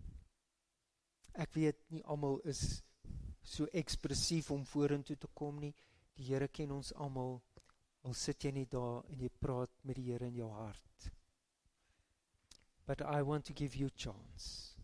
Ek 1.35 1.53
weet 1.53 1.81
nie 1.91 2.03
almal 2.03 2.39
is 2.47 2.81
so 3.45 3.67
ekspressief 3.73 4.49
om 4.51 4.65
vorentoe 4.65 5.17
te 5.17 5.29
kom 5.33 5.59
nie. 5.61 5.73
Die 6.15 6.29
Here 6.31 6.47
ken 6.47 6.71
ons 6.71 6.93
almal. 6.93 7.41
Al 8.05 8.13
sit 8.13 8.45
jy 8.45 8.53
net 8.55 8.71
daar 8.71 9.03
en 9.09 9.19
jy 9.19 9.29
praat 9.39 9.73
met 9.83 9.99
die 9.99 10.07
Here 10.11 10.29
in 10.29 10.39
jou 10.39 10.49
hart. 10.53 11.09
But 12.85 13.01
I 13.01 13.21
want 13.21 13.45
to 13.45 13.53
give 13.53 13.75
you 13.75 13.89
chance. 13.89 14.77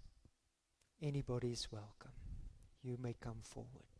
Anybody 1.01 1.51
is 1.51 1.71
welcome. 1.71 2.13
You 2.81 2.97
may 2.97 3.13
come 3.13 3.41
forward. 3.43 3.90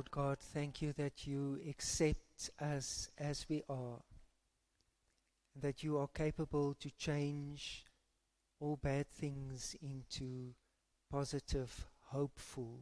Lord 0.00 0.10
God, 0.12 0.38
thank 0.40 0.80
you 0.80 0.94
that 0.94 1.26
you 1.26 1.60
accept 1.68 2.48
us 2.58 3.10
as 3.18 3.44
we 3.50 3.62
are, 3.68 4.00
that 5.54 5.82
you 5.82 5.98
are 5.98 6.08
capable 6.08 6.72
to 6.80 6.88
change 6.96 7.84
all 8.60 8.78
bad 8.82 9.10
things 9.10 9.76
into 9.82 10.54
positive, 11.12 11.86
hopeful, 12.06 12.78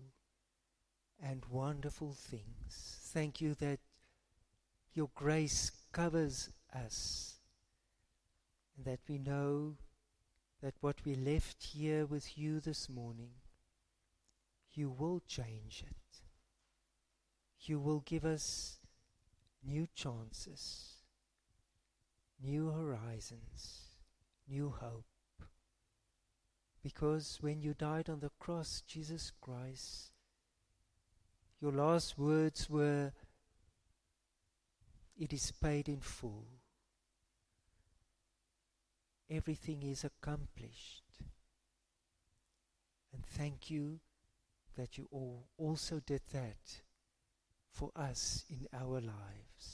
and 1.21 1.43
wonderful 1.51 2.13
things. 2.13 3.01
Thank 3.13 3.41
you 3.41 3.55
that 3.55 3.81
your 4.95 5.11
grace 5.17 5.73
covers 5.91 6.51
us, 6.73 7.35
and 8.77 8.87
that 8.87 9.01
we 9.09 9.19
know 9.19 9.75
that 10.63 10.75
what 10.81 11.05
we 11.05 11.17
left 11.17 11.65
here 11.65 12.07
with 12.07 12.39
you 12.39 12.61
this 12.61 12.89
morning, 12.89 13.31
you 14.73 14.89
will 14.89 15.21
change 15.27 15.83
it. 15.85 15.97
You 17.61 17.79
will 17.79 18.01
give 18.01 18.25
us 18.25 18.79
new 19.65 19.87
chances, 19.95 20.97
new 22.43 22.71
horizons, 22.71 23.89
new 24.49 24.71
hope. 24.71 25.05
Because 26.83 27.39
when 27.41 27.61
you 27.61 27.75
died 27.75 28.09
on 28.09 28.21
the 28.21 28.31
cross, 28.39 28.83
Jesus 28.87 29.33
Christ, 29.41 30.13
your 31.61 31.73
last 31.73 32.17
words 32.17 32.71
were, 32.71 33.13
It 35.19 35.33
is 35.33 35.51
paid 35.51 35.89
in 35.89 36.01
full. 36.01 36.47
Everything 39.29 39.83
is 39.83 40.05
accomplished. 40.05 41.03
And 43.13 43.27
thank 43.27 43.69
you 43.69 43.99
that 44.77 44.97
you 44.97 45.09
all 45.11 45.49
also 45.59 46.01
did 46.01 46.23
that 46.33 46.83
for 47.79 47.93
us 48.11 48.45
in 48.51 48.67
our 48.73 49.01
lives. 49.01 49.67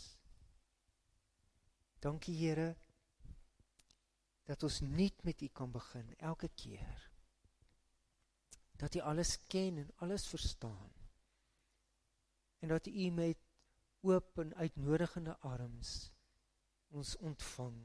Dankie 2.05 2.37
Here 2.37 2.77
dat 4.45 4.63
ons 4.63 4.83
nuut 4.85 5.23
met 5.25 5.41
U 5.41 5.49
kan 5.49 5.71
begin 5.73 6.11
elke 6.21 6.51
keer. 6.53 7.11
Dat 8.77 8.95
U 8.95 9.01
alles 9.01 9.39
ken 9.49 9.79
en 9.81 9.91
alles 10.05 10.27
verstaan. 10.29 10.93
En 12.59 12.69
dat 12.69 12.87
U 12.87 13.11
met 13.11 13.39
oop 14.01 14.39
en 14.39 14.55
uitnodigende 14.55 15.39
arms 15.39 16.13
ons 16.89 17.17
ontvang 17.17 17.81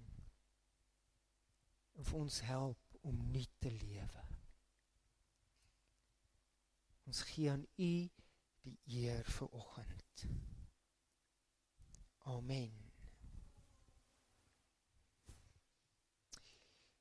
en 1.96 2.04
vir 2.12 2.20
ons 2.20 2.42
help 2.42 3.00
om 3.08 3.24
nuut 3.32 3.56
te 3.64 3.72
lewe. 3.72 4.28
Ons 7.08 7.24
gee 7.32 7.52
aan 7.52 7.64
U 7.80 7.94
die 8.68 8.78
eer 9.00 9.24
vir 9.40 9.56
oggend. 9.56 10.09
Amen. 12.26 12.72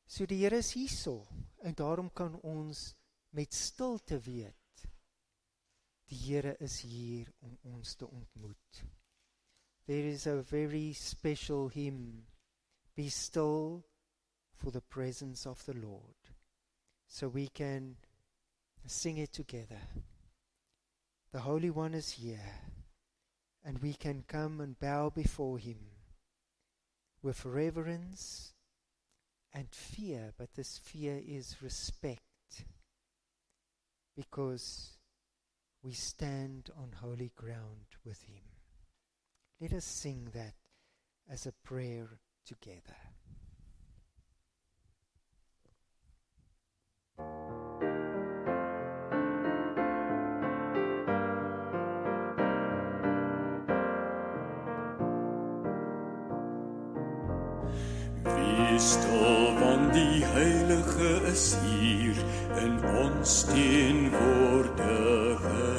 So 0.07 0.27
die 0.27 0.41
Here 0.41 0.57
is 0.57 0.73
hierso 0.73 1.27
en 1.63 1.75
daarom 1.75 2.13
kan 2.13 2.41
ons 2.41 2.95
met 3.31 3.55
stilte 3.55 4.19
weet 4.25 4.55
die 6.09 6.19
Here 6.19 6.57
is 6.61 6.81
hier 6.81 7.29
om 7.39 7.59
ons 7.63 7.95
te 7.95 8.07
ontmoet. 8.07 8.85
There 9.87 10.09
is 10.09 10.27
a 10.27 10.43
very 10.43 10.93
special 10.93 11.69
hymn 11.69 12.27
be 12.95 13.09
still 13.11 13.85
for 14.55 14.71
the 14.71 14.81
presence 14.81 15.47
of 15.47 15.65
the 15.65 15.75
Lord. 15.75 16.17
So 17.07 17.29
we 17.29 17.49
can 17.49 17.97
sing 18.87 19.19
it 19.19 19.33
together. 19.33 19.81
The 21.33 21.41
Holy 21.41 21.71
One 21.71 21.95
is 21.95 22.13
here, 22.13 22.61
and 23.65 23.79
we 23.79 23.93
can 23.95 24.25
come 24.27 24.61
and 24.61 24.79
bow 24.79 25.11
before 25.11 25.59
Him 25.59 25.79
with 27.23 27.45
reverence 27.45 28.55
and 29.53 29.69
fear, 29.71 30.33
but 30.39 30.55
this 30.55 30.79
fear 30.79 31.21
is 31.27 31.63
respect 31.63 32.21
because 34.17 34.99
we 35.83 35.93
stand 35.93 36.71
on 36.77 36.91
holy 37.01 37.33
ground 37.37 37.87
with 38.05 38.23
Him. 38.23 38.43
Let 39.61 39.73
us 39.73 39.85
sing 39.85 40.29
that 40.35 40.55
as 41.31 41.47
a 41.47 41.53
prayer 41.53 42.09
together. 42.47 42.97
Stil 58.79 59.59
want 59.59 59.95
die 59.95 60.25
heilige 60.25 61.21
is 61.33 61.57
hier 61.65 62.15
in 62.63 62.79
ons 63.07 63.45
teenwoordigheid. 63.45 65.78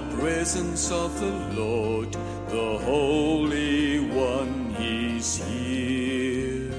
The 0.00 0.16
presence 0.16 0.90
of 0.90 1.20
the 1.20 1.60
Lord, 1.60 2.12
the 2.48 2.78
Holy 2.84 4.00
One 4.00 4.74
is 4.78 5.36
here. 5.44 6.72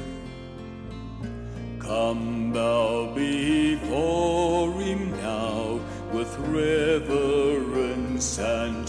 Come 1.79 2.51
bow 2.51 3.13
before 3.13 4.73
him 4.81 5.11
now 5.17 5.79
with 6.11 6.35
reverence 6.39 8.39
and 8.39 8.80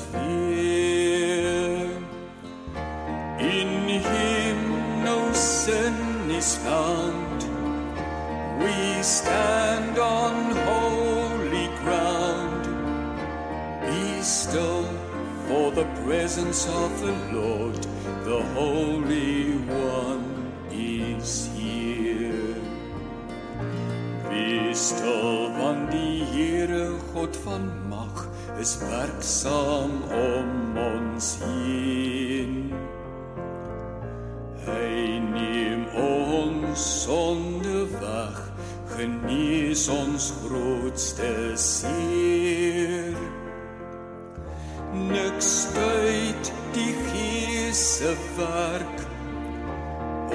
the 15.82 16.02
presence 16.04 16.68
of 16.68 17.00
the 17.00 17.12
Lord, 17.36 17.74
the 18.22 18.40
Holy 18.54 19.56
One 19.66 20.52
is 20.70 21.50
here. 21.56 22.54
Wees 24.28 24.78
stil 24.78 25.50
want 25.58 25.90
die 25.90 26.22
Here 26.34 26.86
God 27.14 27.34
van 27.44 27.66
mag 27.90 28.28
is 28.60 28.76
werksaam 28.78 29.96
om 30.20 30.78
ons 30.78 31.32
heen. 31.42 32.54
Hy 34.62 35.18
neem 35.34 35.82
ons 35.98 36.86
sonde 37.02 37.88
weg, 37.98 38.38
genees 38.94 39.88
ons 39.90 40.30
grootste 40.44 41.32
seer. 41.58 43.11
Niks 44.92 45.46
stuit 45.62 46.52
die 46.74 46.92
Gees 47.08 47.78
se 47.96 48.12
werk 48.36 48.98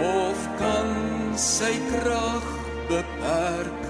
of 0.02 0.40
kan 0.58 0.90
sy 1.38 1.76
krag 1.92 2.48
beperk. 2.90 3.84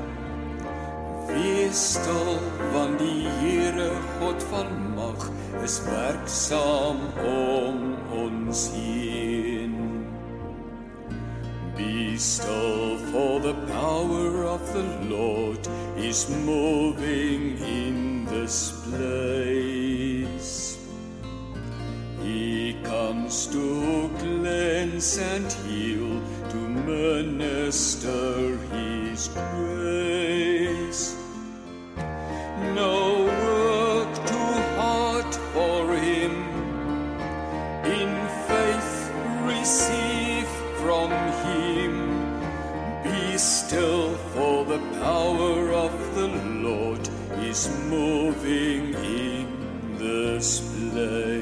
Wees 1.30 1.84
stil 1.93 2.36
want 2.73 2.99
die 2.99 3.32
Here 3.39 3.93
God 4.19 4.43
van 4.51 4.73
mag 4.97 5.30
is 5.63 5.77
werksaam 5.88 6.99
om 7.23 7.95
ons 8.12 8.67
heen. 8.75 9.77
Be 11.80 12.17
still 12.17 12.97
for 13.13 13.39
the 13.39 13.56
power 13.71 14.43
of 14.43 14.67
the 14.73 14.84
Lord 15.08 15.63
is 15.95 16.27
moving 16.43 17.56
in 17.63 18.25
this 18.25 18.73
place. 18.84 20.06
He 22.27 22.73
comes 22.83 23.47
to 23.47 24.11
cleanse 24.19 25.17
and 25.17 25.49
heal, 25.65 26.21
to 26.49 26.58
minister 26.58 28.58
His 28.73 29.29
grace. 29.29 31.15
No 32.75 33.23
work 33.43 34.12
too 34.31 34.54
hard 34.75 35.33
for 35.54 35.95
Him. 35.95 36.33
In 37.99 38.12
faith, 38.49 38.93
receive 39.54 40.49
from 40.83 41.10
Him. 41.47 41.93
Be 43.06 43.37
still, 43.37 44.15
for 44.33 44.65
the 44.65 44.81
power 44.99 45.71
of 45.71 45.93
the 46.15 46.27
Lord 46.67 47.08
is 47.39 47.69
moving 47.89 48.93
in 48.95 49.47
this 49.97 50.60
place. 50.91 51.37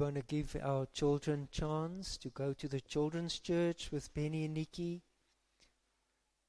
Want 0.00 0.14
to 0.14 0.22
give 0.22 0.56
our 0.62 0.86
children 0.86 1.46
chance 1.52 2.16
to 2.16 2.30
go 2.30 2.54
to 2.54 2.66
the 2.66 2.80
children's 2.80 3.38
church 3.38 3.92
with 3.92 4.12
Benny 4.14 4.46
and 4.46 4.54
Nikki. 4.54 5.02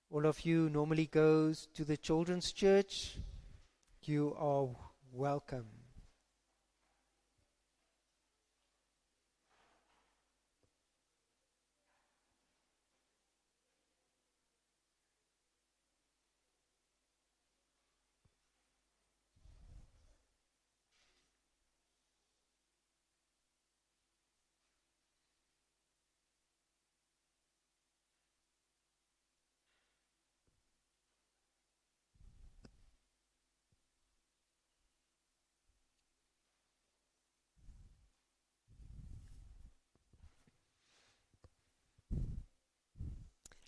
All 0.09 0.25
of 0.25 0.45
you 0.45 0.69
normally 0.69 1.07
goes 1.07 1.67
to 1.73 1.83
the 1.83 1.97
children's 1.97 2.53
church. 2.53 3.17
You 4.03 4.33
are 4.39 4.69
welcome. 5.11 5.80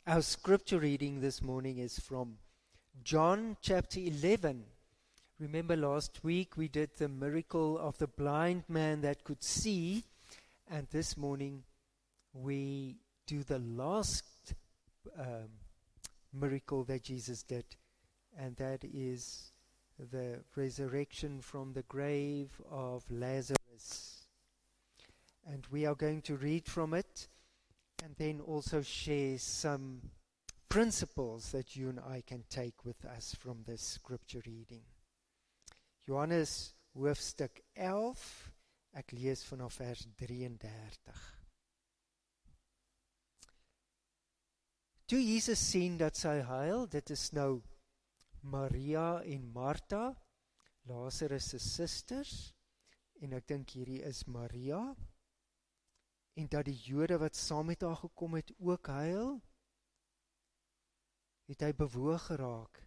Our 0.06 0.22
scripture 0.22 0.80
reading 0.80 1.22
this 1.22 1.42
morning 1.42 1.78
is 1.78 1.98
from 1.98 2.36
John 3.06 3.56
chapter 3.62 4.02
11. 4.02 4.66
Remember 5.40 5.78
last 5.78 6.26
week 6.26 6.58
we 6.58 6.68
did 6.68 6.90
the 6.98 7.08
miracle 7.08 7.78
of 7.78 7.98
the 8.00 8.08
blind 8.08 8.66
man 8.68 9.00
that 9.00 9.24
could 9.24 9.42
see, 9.42 10.04
and 10.70 10.88
this 10.92 11.16
morning 11.16 11.64
we 12.34 12.98
do 13.28 13.44
the 13.44 13.60
last 13.60 14.26
um, 15.18 15.48
miracle 16.34 16.84
that 16.84 17.04
Jesus 17.04 17.42
did, 17.42 17.64
and 18.38 18.58
that 18.58 18.84
is 18.84 19.54
the 20.12 20.42
resurrection 20.58 21.40
from 21.40 21.72
the 21.72 21.84
grave 21.84 22.50
of 22.70 23.10
Lazarus. 23.10 24.26
And 25.48 25.66
we 25.72 25.86
are 25.86 25.96
going 25.96 26.24
to 26.24 26.36
read 26.36 26.68
from 26.68 26.94
it 26.94 27.30
and 28.04 28.16
then 28.18 28.42
also 28.42 28.82
share 28.82 29.38
some 29.38 30.02
principles 30.68 31.52
that 31.52 31.76
you 31.76 31.88
and 31.90 32.00
I 32.00 32.22
can 32.26 32.44
take 32.50 32.84
with 32.84 33.06
us 33.06 33.34
from 33.40 33.64
this 33.66 33.82
scripture 33.82 34.42
reading. 34.46 34.82
Johannes 36.06 36.74
hoofstuk 36.98 37.62
11, 37.76 38.16
ek 39.00 39.14
lees 39.16 39.46
vanaf 39.48 39.78
vers 39.80 40.04
33. 40.20 41.14
Toe 45.08 45.22
Jesus 45.22 45.64
sien 45.64 45.96
dat 45.98 46.20
sy 46.20 46.42
huil, 46.44 46.86
dit 46.92 47.16
is 47.16 47.30
nou 47.38 47.62
Maria 48.44 49.22
en 49.24 49.48
Martha, 49.56 50.12
Lazarus 50.92 51.54
se 51.54 51.62
susters, 51.64 52.36
en 53.24 53.40
ek 53.40 53.48
dink 53.48 53.78
hierdie 53.78 54.04
is 54.04 54.26
Maria 54.28 54.84
en 56.34 56.48
dat 56.50 56.66
die 56.66 56.78
Jode 56.78 57.18
wat 57.22 57.36
saam 57.36 57.66
met 57.66 57.82
haar 57.82 57.96
gekom 57.96 58.34
het 58.34 58.54
ook 58.58 58.88
huil, 58.88 59.42
het 61.46 61.62
hy 61.62 61.74
bewoog 61.78 62.26
geraak 62.26 62.80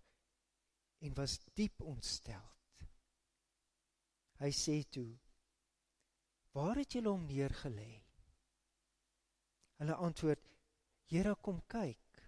en 1.04 1.14
was 1.14 1.38
diep 1.54 1.80
ontsteld. 1.80 2.86
Hy 4.40 4.50
sê 4.52 4.80
toe: 4.90 5.18
"Waar 6.52 6.76
het 6.76 6.92
julle 6.92 7.08
hom 7.08 7.24
neergelê?" 7.28 8.02
Hulle 9.76 9.94
antwoord: 9.94 10.42
"Here, 11.04 11.34
kom 11.34 11.62
kyk." 11.66 12.22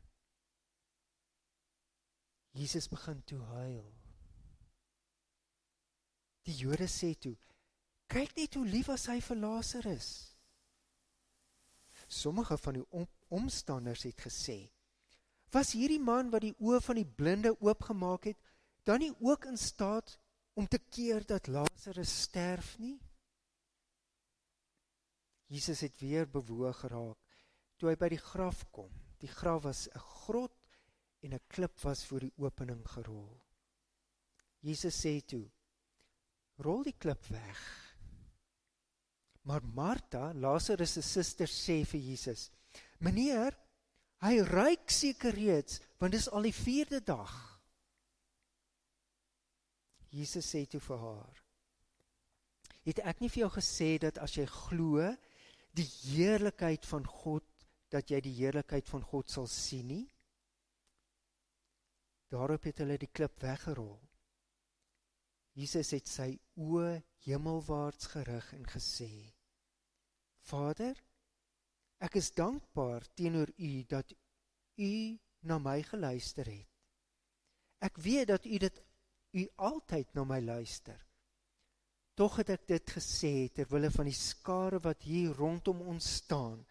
Jesus 2.50 2.88
begin 2.88 3.24
toe 3.24 3.40
huil. 3.42 3.92
Die 6.42 6.56
Jode 6.56 6.88
sê 6.88 7.14
toe: 7.14 7.36
"Kyk 8.06 8.36
net 8.36 8.54
hoe 8.54 8.66
lief 8.66 8.86
was 8.86 9.06
hy 9.06 9.20
vir 9.20 9.36
Lazarus." 9.36 10.27
Sommige 12.08 12.56
van 12.58 12.78
die 12.78 12.84
om, 12.90 13.06
omstanders 13.28 14.02
het 14.02 14.20
gesê: 14.24 14.70
"Was 15.52 15.72
hierdie 15.72 16.00
man 16.00 16.30
wat 16.30 16.40
die 16.40 16.54
oë 16.58 16.80
van 16.80 16.96
die 16.96 17.06
blinde 17.06 17.52
oopgemaak 17.60 18.24
het, 18.24 18.38
dan 18.82 18.98
nie 18.98 19.12
ook 19.20 19.44
in 19.44 19.58
staat 19.58 20.18
om 20.54 20.66
te 20.66 20.78
keer 20.78 21.26
dat 21.26 21.46
Lazarus 21.46 22.20
sterf 22.22 22.78
nie?" 22.78 22.98
Jesus 25.48 25.80
het 25.80 26.00
weer 26.00 26.28
bewoog 26.28 26.80
geraak 26.80 27.18
toe 27.78 27.92
hy 27.92 27.96
by 27.96 28.08
die 28.12 28.20
graf 28.20 28.64
kom. 28.74 28.90
Die 29.22 29.30
graf 29.30 29.62
was 29.62 29.88
'n 29.88 29.98
grot 29.98 30.54
en 31.22 31.34
'n 31.34 31.46
klip 31.48 31.78
was 31.80 32.04
voor 32.06 32.20
die 32.20 32.32
opening 32.36 32.82
gerol. 32.88 33.40
Jesus 34.60 35.00
sê 35.04 35.20
toe: 35.24 35.50
"Rol 36.58 36.82
die 36.82 36.98
klip 36.98 37.24
weg." 37.26 37.87
Maar 39.48 39.64
Martha, 39.64 40.34
Lazarus 40.34 40.92
se 40.92 41.02
suster 41.02 41.48
sê 41.48 41.80
vir 41.88 42.00
Jesus: 42.00 42.50
"Meneer, 43.00 43.54
hy 44.20 44.40
ruik 44.44 44.90
seker 44.92 45.32
reeds, 45.32 45.80
want 45.98 46.12
dit 46.12 46.20
is 46.20 46.28
al 46.28 46.44
die 46.44 46.52
4de 46.52 47.00
dag." 47.00 47.32
Jesus 50.12 50.44
sê 50.44 50.66
toe 50.68 50.80
vir 50.80 50.98
haar: 50.98 51.40
"Het 52.84 53.00
ek 53.08 53.20
nie 53.20 53.30
vir 53.32 53.46
jou 53.46 53.50
gesê 53.54 53.96
dat 53.98 54.18
as 54.18 54.36
jy 54.36 54.44
glo 54.44 55.16
die 55.72 55.88
heerlikheid 56.02 56.84
van 56.84 57.06
God, 57.06 57.48
dat 57.88 58.10
jy 58.10 58.20
die 58.20 58.34
heerlikheid 58.42 58.88
van 58.88 59.02
God 59.02 59.30
sal 59.30 59.46
sien 59.46 59.88
nie?" 59.88 60.04
Daarop 62.28 62.68
het 62.68 62.84
hulle 62.84 62.98
die 62.98 63.08
klip 63.08 63.40
weggerol. 63.40 63.96
Jesus 65.56 65.96
het 65.96 66.06
sy 66.06 66.38
oë 66.60 67.00
hemelwaarts 67.24 68.12
gerig 68.12 68.52
en 68.52 68.68
gesê: 68.68 69.37
Vader, 70.48 70.96
ek 72.00 72.16
is 72.20 72.30
dankbaar 72.32 73.04
teenoor 73.18 73.50
U 73.56 73.72
dat 73.90 74.14
U 74.78 74.92
na 75.48 75.58
my 75.58 75.82
geluister 75.82 76.48
het. 76.48 76.68
Ek 77.84 77.98
weet 78.02 78.30
dat 78.32 78.46
U 78.46 78.58
dit 78.58 78.80
U 79.38 79.44
altyd 79.68 80.14
na 80.16 80.24
my 80.24 80.40
luister. 80.40 80.96
Tog 82.18 82.40
het 82.40 82.50
ek 82.56 82.64
dit 82.70 82.94
gesê 82.96 83.32
ter 83.54 83.68
wille 83.70 83.90
van 83.94 84.08
die 84.08 84.16
skare 84.16 84.80
wat 84.82 85.04
hier 85.06 85.36
rondom 85.38 85.84
ons 85.92 86.08
staan, 86.22 86.64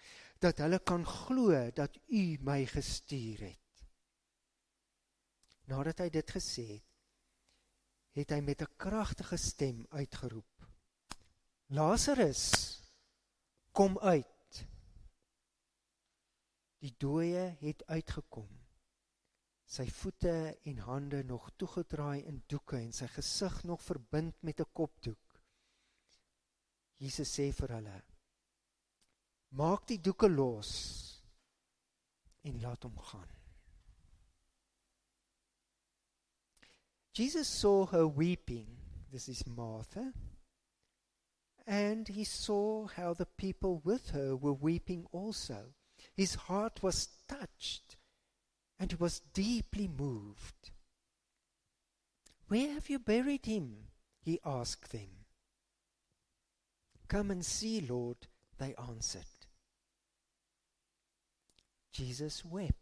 dat 0.44 0.60
hulle 0.60 0.80
kan 0.84 1.06
glo 1.08 1.56
dat 1.76 1.96
U 2.08 2.24
my 2.44 2.66
gestuur 2.68 3.46
het. 3.46 3.86
Nadat 5.72 6.04
hy 6.04 6.10
dit 6.12 6.36
gesê 6.36 6.68
het, 6.74 6.84
het 8.18 8.32
hy 8.34 8.42
met 8.42 8.62
'n 8.62 8.76
kragtige 8.78 9.38
stem 9.38 9.86
uitgeroep: 9.92 10.68
Lazarus, 11.70 12.77
kom 13.78 14.00
uit. 14.02 14.64
Die 16.82 16.94
dooie 16.98 17.52
het 17.62 17.84
uitgekom. 17.86 18.50
Sy 19.68 19.86
voete 19.92 20.34
en 20.70 20.84
hande 20.88 21.22
nog 21.28 21.50
toegedraai 21.60 22.24
in 22.30 22.40
doeke 22.50 22.80
en 22.80 22.94
sy 22.96 23.10
gesig 23.12 23.60
nog 23.70 23.84
verbind 23.84 24.38
met 24.42 24.62
'n 24.62 24.72
kopdoek. 24.74 25.42
Jesus 27.04 27.34
sê 27.38 27.52
vir 27.54 27.74
hulle: 27.76 27.98
Maak 29.50 29.88
die 29.88 30.02
doeke 30.02 30.30
los 30.30 30.72
en 32.42 32.62
laat 32.62 32.84
hom 32.84 32.98
gaan. 32.98 33.30
Jesus 37.12 37.60
saw 37.60 37.86
her 37.92 38.08
weeping. 38.08 38.68
This 39.12 39.28
is 39.28 39.46
Martha 39.46 40.14
and 41.68 42.08
he 42.08 42.24
saw 42.24 42.88
how 42.88 43.14
the 43.14 43.26
people 43.26 43.82
with 43.84 44.12
her 44.12 44.36
were 44.36 44.54
weeping 44.54 45.06
also. 45.12 45.74
His 46.16 46.36
heart 46.36 46.82
was 46.82 47.10
touched, 47.28 47.98
and 48.80 48.92
he 48.92 48.96
was 48.96 49.20
deeply 49.34 49.88
moved. 49.88 50.72
Where 52.48 52.74
have 52.74 52.90
you 52.90 53.00
buried 53.00 53.46
him? 53.46 53.90
He 54.22 54.40
asked 54.46 54.92
them. 54.92 55.26
Come 57.10 57.30
and 57.30 57.46
see, 57.46 57.82
Lord, 57.82 58.18
they 58.58 58.74
answered. 58.76 59.26
Jesus 61.92 62.46
wept. 62.46 62.76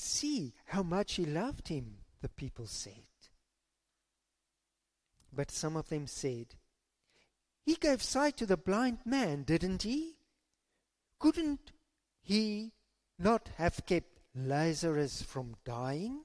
see 0.00 0.54
how 0.66 0.82
much 0.82 1.14
he 1.14 1.24
loved 1.24 1.68
him, 1.68 1.98
the 2.20 2.28
people 2.28 2.66
said. 2.66 3.09
But 5.32 5.50
some 5.50 5.76
of 5.76 5.88
them 5.88 6.06
said, 6.06 6.56
He 7.64 7.74
gave 7.74 8.02
sight 8.02 8.36
to 8.38 8.46
the 8.46 8.56
blind 8.56 8.98
man, 9.04 9.44
didn't 9.44 9.82
he? 9.82 10.16
Couldn't 11.18 11.72
he 12.22 12.72
not 13.18 13.50
have 13.56 13.84
kept 13.86 14.20
Lazarus 14.34 15.22
from 15.22 15.56
dying? 15.64 16.24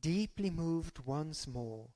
Deeply 0.00 0.50
moved 0.50 0.98
once 1.06 1.46
more, 1.46 1.88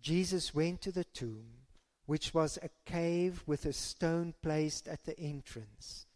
Jesus 0.00 0.52
went 0.52 0.80
to 0.80 0.90
the 0.90 1.04
tomb, 1.04 1.66
which 2.06 2.34
was 2.34 2.58
a 2.58 2.70
cave 2.84 3.44
with 3.46 3.64
a 3.64 3.72
stone 3.72 4.34
placed 4.42 4.88
at 4.88 5.04
the 5.04 5.16
entrance. 5.20 6.06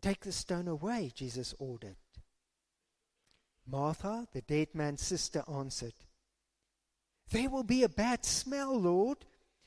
Take 0.00 0.20
the 0.20 0.32
stone 0.32 0.68
away, 0.68 1.10
Jesus 1.12 1.54
ordered. 1.58 1.96
Martha, 3.66 4.26
the 4.32 4.42
dead 4.42 4.68
man's 4.74 5.02
sister, 5.02 5.44
answered, 5.48 5.94
There 7.30 7.50
will 7.50 7.62
be 7.62 7.82
a 7.82 7.88
bad 7.88 8.24
smell, 8.24 8.78
Lord. 8.78 9.18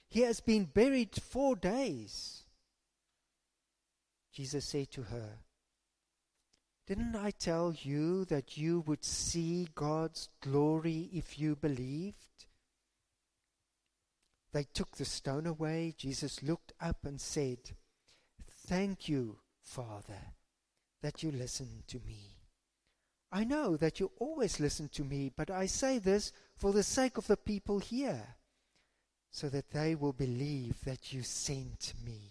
He 0.09 0.21
has 0.21 0.39
been 0.41 0.65
buried 0.65 1.15
four 1.15 1.55
days. 1.55 2.43
Jesus 4.31 4.65
said 4.65 4.91
to 4.91 5.03
her, 5.03 5.39
Didn't 6.87 7.15
I 7.15 7.31
tell 7.31 7.73
you 7.81 8.25
that 8.25 8.57
you 8.57 8.81
would 8.81 9.05
see 9.05 9.67
God's 9.75 10.29
glory 10.41 11.09
if 11.13 11.39
you 11.39 11.55
believed? 11.55 12.45
They 14.53 14.65
took 14.71 14.97
the 14.97 15.05
stone 15.05 15.47
away. 15.47 15.95
Jesus 15.97 16.43
looked 16.43 16.73
up 16.79 17.05
and 17.05 17.19
said, 17.19 17.57
Thank 18.67 19.09
you, 19.09 19.39
Father, 19.63 20.33
that 21.01 21.23
you 21.23 21.31
listened 21.31 21.87
to 21.87 21.99
me. 22.05 22.42
I 23.36 23.43
know 23.43 23.75
that 23.77 23.99
you 23.99 24.11
always 24.19 24.59
listen 24.59 24.89
to 24.89 25.03
me, 25.03 25.31
but 25.36 25.49
I 25.49 25.65
say 25.65 25.97
this 25.97 26.31
for 26.55 26.71
the 26.71 26.84
sake 26.84 27.17
of 27.17 27.25
the 27.25 27.36
people 27.36 27.79
here, 27.79 28.36
so 29.31 29.49
that 29.49 29.71
they 29.71 29.95
will 29.95 30.13
believe 30.13 30.81
that 30.86 31.11
you 31.11 31.23
sent 31.23 31.95
me. 32.05 32.29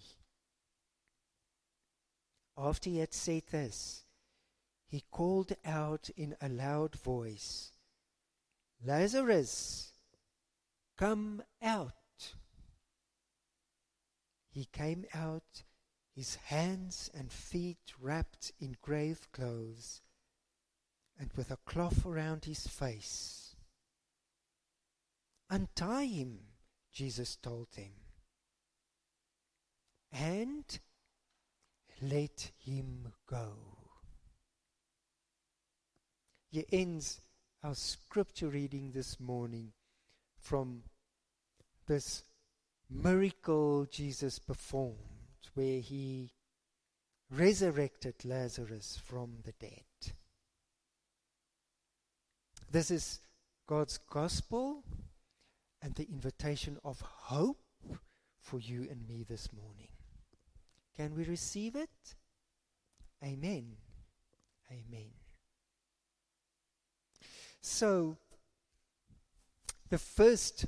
After 2.56 2.88
he 2.88 2.98
had 2.98 3.12
said 3.12 3.42
this, 3.50 4.04
he 4.86 5.02
called 5.10 5.56
out 5.64 6.08
in 6.16 6.36
a 6.40 6.48
loud 6.48 6.94
voice, 6.94 7.72
Lazarus, 8.86 9.90
come 10.96 11.42
out. 11.60 11.94
He 14.52 14.66
came 14.66 15.04
out, 15.12 15.64
his 16.14 16.36
hands 16.36 17.10
and 17.12 17.32
feet 17.32 17.92
wrapped 18.00 18.52
in 18.60 18.76
grave 18.80 19.26
clothes, 19.32 20.00
and 21.22 21.30
with 21.36 21.52
a 21.52 21.56
cloth 21.64 22.04
around 22.04 22.46
his 22.46 22.66
face. 22.66 23.54
Untie 25.48 26.06
him, 26.06 26.40
Jesus 26.92 27.36
told 27.36 27.68
them, 27.76 27.92
and 30.12 30.64
let 32.02 32.50
him 32.58 33.12
go. 33.30 33.52
He 36.50 36.66
ends 36.72 37.20
our 37.62 37.76
scripture 37.76 38.48
reading 38.48 38.90
this 38.90 39.20
morning 39.20 39.70
from 40.40 40.82
this 41.86 42.24
miracle 42.90 43.86
Jesus 43.88 44.40
performed, 44.40 44.96
where 45.54 45.78
he 45.78 46.32
resurrected 47.30 48.24
Lazarus 48.24 49.00
from 49.04 49.36
the 49.44 49.52
dead. 49.52 49.84
This 52.72 52.90
is 52.90 53.20
God's 53.66 53.98
gospel 53.98 54.82
and 55.82 55.94
the 55.94 56.08
invitation 56.08 56.78
of 56.82 57.02
hope 57.02 57.58
for 58.40 58.58
you 58.60 58.88
and 58.90 59.06
me 59.06 59.26
this 59.28 59.50
morning. 59.52 59.88
Can 60.96 61.14
we 61.14 61.24
receive 61.24 61.76
it? 61.76 62.14
Amen. 63.22 63.76
Amen. 64.70 65.10
So, 67.60 68.16
the 69.90 69.98
first 69.98 70.64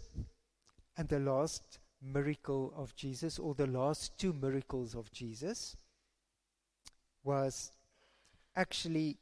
and 0.98 1.09
the 1.09 1.20
last 1.20 1.78
miracle 2.02 2.74
of 2.76 2.94
Jesus, 2.96 3.38
or 3.38 3.55
the 3.55 3.66
last 3.66 4.18
two 4.18 4.34
miracles 4.34 4.94
of 4.94 5.11
Jesus, 5.11 5.74
was 7.22 7.72
actually 8.55 9.16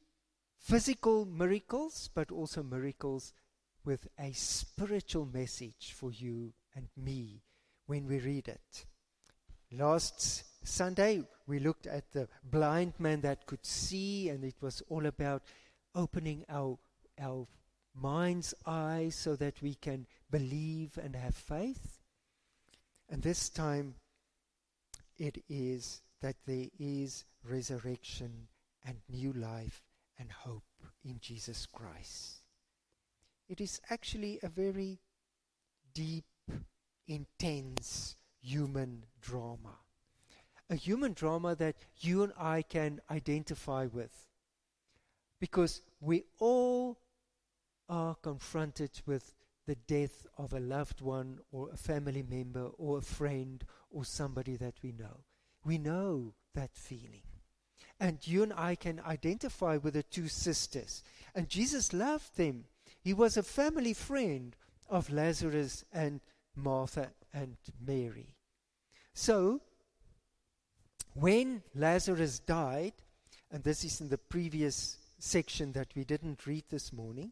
physical 0.63 1.25
miracles, 1.25 2.09
but 2.15 2.31
also 2.31 2.63
miracles 2.63 3.33
with 3.85 4.07
a 4.19 4.33
spiritual 4.33 5.27
message 5.27 5.93
for 5.95 6.13
you 6.13 6.53
and 6.75 6.89
me 6.97 7.43
when 7.87 8.07
we 8.07 8.21
read 8.21 8.49
it. 8.49 8.87
Last 9.73 10.45
Sunday, 10.65 11.23
we 11.47 11.59
looked 11.59 11.87
at 11.87 12.13
the 12.13 12.29
blind 12.45 12.95
man 12.99 13.23
that 13.23 13.47
could 13.47 13.67
see, 13.67 14.29
and 14.29 14.45
it 14.45 14.55
was 14.61 14.83
all 14.89 15.07
about 15.07 15.43
opening 15.95 16.45
our, 16.49 16.79
our 17.21 17.47
mind's 17.95 18.55
eyes 18.65 19.17
so 19.17 19.35
that 19.37 19.61
we 19.61 19.75
can 19.75 20.07
believe 20.31 20.97
and 21.03 21.17
have 21.17 21.35
faith. 21.35 21.99
And 23.11 23.23
this 23.23 23.49
time 23.49 23.97
it 25.19 25.43
is 25.49 26.03
that 26.21 26.37
there 26.47 26.69
is 26.79 27.25
resurrection 27.45 28.49
and 28.87 28.99
new 29.11 29.33
life 29.33 29.83
and 30.23 30.31
hope 30.31 30.63
in 31.05 31.19
Jesus 31.21 31.67
Christ. 31.67 32.43
It 33.49 33.61
is 33.61 33.81
actually 33.91 34.39
a 34.43 34.49
very 34.49 35.01
deep, 35.95 36.25
intense 37.09 38.15
human 38.41 39.05
drama. 39.21 39.79
A 40.71 40.77
human 40.77 41.13
drama 41.13 41.57
that 41.57 41.75
you 41.99 42.23
and 42.23 42.33
I 42.39 42.63
can 42.63 43.01
identify 43.11 43.87
with. 43.93 44.29
Because 45.41 45.83
we 46.01 46.23
all 46.39 47.01
are 47.89 48.15
confronted 48.15 49.03
with 49.05 49.35
the 49.67 49.75
death 49.75 50.25
of 50.39 50.53
a 50.53 50.61
loved 50.61 51.01
one 51.01 51.41
or 51.51 51.69
a 51.73 51.77
family 51.77 52.23
member 52.23 52.69
or 52.79 52.99
a 52.99 53.03
friend 53.03 53.65
or 53.91 54.05
somebody 54.05 54.55
that 54.55 54.75
we 54.85 54.93
know. 54.93 55.25
We 55.65 55.79
know 55.79 56.35
that 56.55 56.71
feeling. 56.75 57.32
And 58.03 58.19
you 58.27 58.43
and 58.43 58.53
I 58.57 58.75
can 58.75 59.01
identify 59.07 59.77
with 59.77 59.95
the 59.95 60.03
two 60.03 60.27
sisters. 60.27 61.05
And 61.37 61.49
Jesus 61.49 61.93
loved 61.93 62.37
them. 62.37 62.65
He 63.01 63.15
was 63.15 63.37
a 63.37 63.45
family 63.45 63.95
friend 63.95 64.57
of 64.91 65.09
Lazarus 65.09 65.85
and 65.93 66.21
Martha 66.57 67.11
and 67.33 67.57
Mary. 67.81 68.35
So, 69.15 69.61
when 71.15 71.63
Lazarus 71.77 72.41
died, 72.41 72.95
and 73.53 73.63
this 73.63 73.85
is 73.85 74.01
in 74.01 74.09
the 74.09 74.19
previous 74.19 74.97
section 75.21 75.71
that 75.75 75.95
we 75.95 76.03
didn't 76.03 76.45
read 76.45 76.65
this 76.71 76.93
morning, 76.93 77.31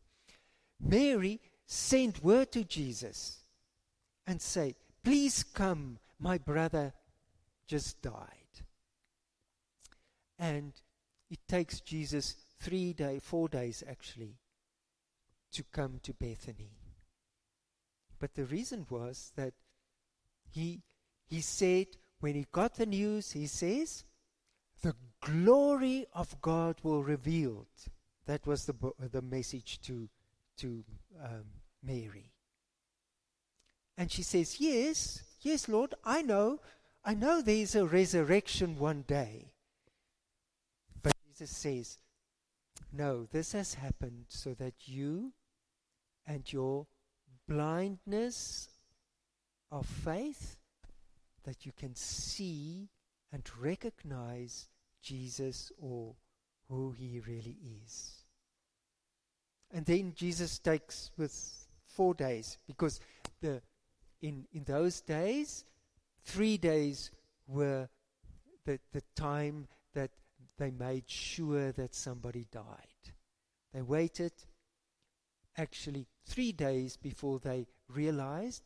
Mary 0.79 1.41
sent 1.67 2.23
word 2.23 2.53
to 2.53 2.63
Jesus 2.63 3.39
and 4.25 4.41
said, 4.41 4.77
Please 5.03 5.43
come, 5.43 5.99
my 6.21 6.39
brother 6.39 6.93
just 7.67 8.01
died. 8.03 8.40
And 10.41 10.73
it 11.31 11.39
takes 11.47 11.81
Jesus 11.81 12.35
three 12.59 12.95
days, 12.95 13.21
four 13.23 13.49
days 13.49 13.85
actually, 13.87 14.39
to 15.53 15.63
come 15.63 16.01
to 16.03 16.15
Bethany. 16.15 16.73
But 18.19 18.35
the 18.35 18.45
reason 18.45 18.87
was 18.89 19.33
that 19.37 19.53
he, 20.51 20.81
he 21.29 21.43
said, 21.43 21.87
when 22.21 22.35
he 22.35 22.47
got 22.51 22.75
the 22.75 22.87
news, 22.87 23.33
he 23.33 23.47
says, 23.47 24.05
the 24.83 24.97
glory 25.21 26.07
of 26.15 26.41
God 26.41 26.77
will 26.83 27.03
revealed. 27.03 27.67
That 28.27 28.47
was 28.47 28.65
the, 28.65 28.75
the 28.99 29.23
message 29.23 29.81
to, 29.83 30.09
to 30.59 30.85
um, 31.23 31.45
Mary. 31.83 32.33
And 33.99 34.11
she 34.11 34.23
says, 34.23 34.61
Yes, 34.61 35.23
yes, 35.43 35.69
Lord, 35.69 35.95
I 36.05 36.23
know. 36.23 36.61
I 37.05 37.15
know 37.15 37.43
there's 37.43 37.75
a 37.75 37.85
resurrection 37.85 38.79
one 38.79 39.05
day. 39.07 39.50
Jesus 41.41 41.57
says, 41.57 41.99
No, 42.93 43.27
this 43.33 43.53
has 43.53 43.73
happened 43.73 44.27
so 44.29 44.53
that 44.55 44.75
you 44.85 45.33
and 46.27 46.53
your 46.53 46.87
blindness 47.49 48.69
of 49.73 49.87
faith, 49.87 50.59
that 51.45 51.65
you 51.65 51.73
can 51.73 51.95
see 51.95 52.91
and 53.33 53.43
recognize 53.59 54.69
Jesus 55.03 55.73
or 55.81 56.15
who 56.69 56.93
he 56.93 57.21
really 57.27 57.57
is. 57.83 58.25
And 59.73 59.87
then 59.87 60.13
Jesus 60.15 60.59
takes 60.59 61.11
with 61.17 61.67
four 61.87 62.13
days 62.13 62.59
because 62.67 63.01
the 63.41 63.63
in 64.21 64.45
in 64.53 64.65
those 64.65 65.01
days 65.01 65.65
three 66.23 66.59
days 66.59 67.11
were 67.47 67.89
the 68.67 68.79
the 68.93 69.03
time 69.17 69.69
they 70.61 70.71
made 70.71 71.09
sure 71.09 71.73
that 71.73 71.95
somebody 71.95 72.47
died. 72.53 73.15
They 73.73 73.81
waited 73.81 74.33
actually 75.57 76.07
three 76.27 76.53
days 76.53 76.97
before 76.97 77.39
they 77.39 77.67
realized 77.89 78.63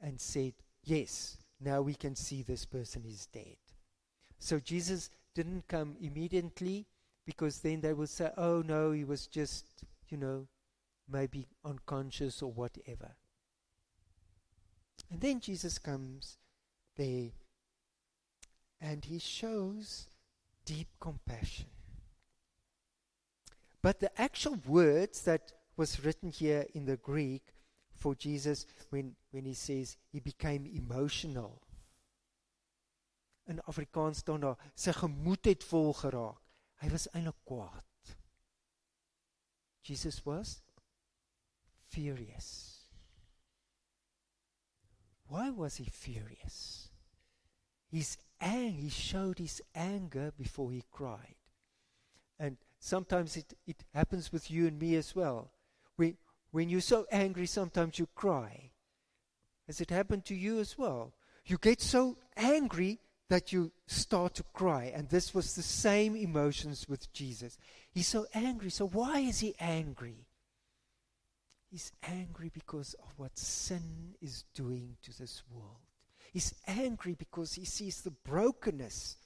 and 0.00 0.20
said, 0.20 0.52
Yes, 0.84 1.38
now 1.58 1.80
we 1.80 1.94
can 1.94 2.14
see 2.14 2.42
this 2.42 2.66
person 2.66 3.04
is 3.06 3.26
dead. 3.26 3.56
So 4.38 4.60
Jesus 4.60 5.10
didn't 5.34 5.68
come 5.68 5.96
immediately 6.00 6.86
because 7.24 7.60
then 7.60 7.80
they 7.80 7.94
would 7.94 8.10
say, 8.10 8.30
Oh 8.36 8.62
no, 8.62 8.92
he 8.92 9.04
was 9.04 9.26
just, 9.26 9.64
you 10.08 10.18
know, 10.18 10.46
maybe 11.08 11.46
unconscious 11.64 12.42
or 12.42 12.52
whatever. 12.52 13.16
And 15.10 15.20
then 15.22 15.40
Jesus 15.40 15.78
comes 15.78 16.36
there 16.96 17.30
and 18.80 19.04
he 19.06 19.18
shows 19.18 20.08
deep 20.68 20.88
compassion. 21.00 21.66
But 23.80 24.00
the 24.00 24.20
actual 24.20 24.58
words 24.66 25.22
that 25.22 25.52
was 25.76 26.04
written 26.04 26.30
here 26.30 26.66
in 26.74 26.84
the 26.84 26.96
Greek 26.96 27.42
for 27.94 28.14
Jesus 28.14 28.66
when, 28.90 29.14
when 29.30 29.44
he 29.44 29.54
says 29.54 29.96
he 30.12 30.20
became 30.20 30.66
emotional. 30.66 31.62
In 33.48 33.60
Afrikaans 33.64 34.20
staan 34.20 34.42
daar 34.44 34.58
sy 34.76 34.92
gemoed 34.92 35.48
het 35.48 35.64
vol 35.64 35.94
geraak. 35.96 36.42
Hy 36.82 36.90
was 36.92 37.08
eintlik 37.16 37.38
kwaad. 37.48 38.12
Jesus 39.88 40.20
was 40.26 40.58
furious. 41.88 42.50
Why 45.32 45.48
was 45.50 45.78
he 45.80 45.88
furious? 45.88 46.90
His 47.90 48.18
ang- 48.40 48.74
he 48.74 48.88
showed 48.88 49.38
his 49.38 49.62
anger 49.74 50.32
before 50.36 50.70
he 50.70 50.82
cried. 50.90 51.36
And 52.38 52.56
sometimes 52.78 53.36
it, 53.36 53.54
it 53.66 53.84
happens 53.94 54.32
with 54.32 54.50
you 54.50 54.66
and 54.66 54.78
me 54.78 54.94
as 54.94 55.14
well. 55.14 55.50
When, 55.96 56.16
when 56.50 56.68
you're 56.68 56.80
so 56.80 57.06
angry, 57.10 57.46
sometimes 57.46 57.98
you 57.98 58.06
cry. 58.14 58.70
Has 59.66 59.80
it 59.80 59.90
happened 59.90 60.24
to 60.26 60.34
you 60.34 60.60
as 60.60 60.78
well? 60.78 61.14
You 61.44 61.58
get 61.58 61.80
so 61.80 62.16
angry 62.36 63.00
that 63.28 63.52
you 63.52 63.72
start 63.86 64.34
to 64.34 64.42
cry. 64.54 64.92
And 64.94 65.08
this 65.08 65.34
was 65.34 65.54
the 65.54 65.62
same 65.62 66.16
emotions 66.16 66.88
with 66.88 67.12
Jesus. 67.12 67.58
He's 67.90 68.08
so 68.08 68.26
angry. 68.34 68.70
So, 68.70 68.86
why 68.86 69.20
is 69.20 69.40
he 69.40 69.54
angry? 69.58 70.26
He's 71.70 71.92
angry 72.02 72.50
because 72.52 72.94
of 72.94 73.12
what 73.16 73.36
sin 73.38 74.14
is 74.22 74.44
doing 74.54 74.96
to 75.02 75.18
this 75.18 75.42
world. 75.50 75.87
He's 76.38 76.54
angry 76.68 77.14
because 77.14 77.54
he 77.54 77.64
sees 77.64 78.00
the 78.00 78.12
brokenness 78.12 79.16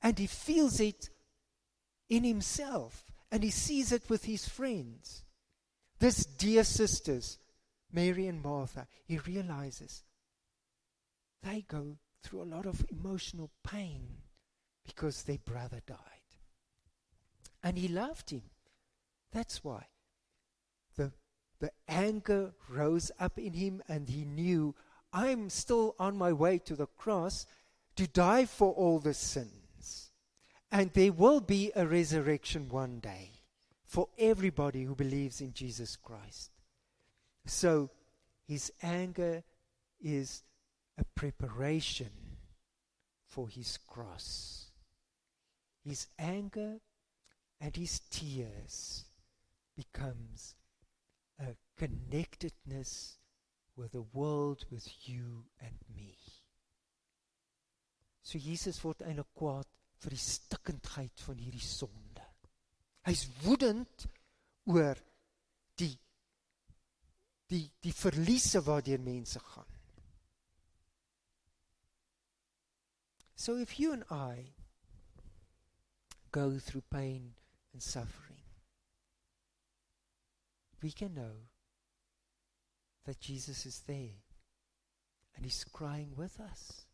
and 0.00 0.16
he 0.16 0.28
feels 0.28 0.78
it 0.78 1.10
in 2.08 2.22
himself 2.22 3.10
and 3.32 3.42
he 3.42 3.50
sees 3.50 3.90
it 3.90 4.08
with 4.08 4.26
his 4.26 4.48
friends. 4.48 5.24
This, 5.98 6.24
dear 6.24 6.62
sisters, 6.62 7.38
Mary 7.90 8.28
and 8.28 8.40
Martha, 8.40 8.86
he 9.04 9.18
realizes 9.18 10.04
they 11.42 11.64
go 11.66 11.96
through 12.22 12.42
a 12.42 12.52
lot 12.54 12.66
of 12.66 12.86
emotional 12.88 13.50
pain 13.68 14.06
because 14.86 15.24
their 15.24 15.38
brother 15.38 15.80
died. 15.84 15.98
And 17.64 17.76
he 17.76 17.88
loved 17.88 18.30
him. 18.30 18.42
That's 19.32 19.64
why. 19.64 19.86
The, 20.94 21.10
the 21.58 21.72
anger 21.88 22.54
rose 22.68 23.10
up 23.18 23.40
in 23.40 23.54
him, 23.54 23.82
and 23.88 24.08
he 24.08 24.24
knew 24.24 24.76
I'm 25.14 25.48
still 25.48 25.94
on 25.98 26.18
my 26.18 26.32
way 26.32 26.58
to 26.58 26.74
the 26.74 26.88
cross 26.88 27.46
to 27.94 28.08
die 28.08 28.44
for 28.44 28.72
all 28.72 28.98
the 28.98 29.14
sins. 29.14 30.10
And 30.72 30.92
there 30.92 31.12
will 31.12 31.40
be 31.40 31.70
a 31.76 31.86
resurrection 31.86 32.68
one 32.68 32.98
day 32.98 33.30
for 33.84 34.08
everybody 34.18 34.82
who 34.82 34.96
believes 34.96 35.40
in 35.40 35.54
Jesus 35.54 35.94
Christ. 35.94 36.50
So 37.46 37.90
his 38.48 38.72
anger 38.82 39.44
is 40.02 40.42
a 40.98 41.04
preparation 41.14 42.10
for 43.28 43.48
his 43.48 43.78
cross. 43.86 44.66
His 45.84 46.08
anger 46.18 46.80
and 47.60 47.76
his 47.76 48.00
tears 48.10 49.04
becomes 49.76 50.56
a 51.38 51.54
connectedness 51.78 53.18
with 53.76 53.92
the 53.92 54.04
world 54.12 54.64
with 54.70 54.88
you 55.08 55.44
and 55.60 55.74
me. 55.96 56.16
So 58.22 58.38
Jesus 58.38 58.80
word 58.84 59.02
eintlik 59.04 59.34
kwaad 59.36 59.68
vir 60.00 60.14
die 60.14 60.22
stikkindheid 60.22 61.22
van 61.26 61.40
hierdie 61.40 61.64
sonde. 61.64 62.24
Hy's 63.04 63.26
woedend 63.42 64.06
oor 64.70 65.00
die 65.80 65.92
die 67.52 67.66
die 67.84 67.92
verliese 67.92 68.62
waardeur 68.64 69.02
mense 69.04 69.40
gaan. 69.40 69.68
So 73.36 73.58
if 73.60 73.78
you 73.78 73.92
and 73.92 74.04
I 74.10 74.54
go 76.30 76.58
through 76.58 76.84
pain 76.90 77.34
and 77.72 77.82
suffering, 77.82 78.40
we 80.80 80.90
can 80.90 81.14
know 81.14 81.53
that 83.06 83.20
Jesus 83.20 83.66
is 83.66 83.82
there 83.86 84.16
and 85.36 85.44
he's 85.44 85.64
crying 85.64 86.12
with 86.16 86.40
us. 86.40 86.86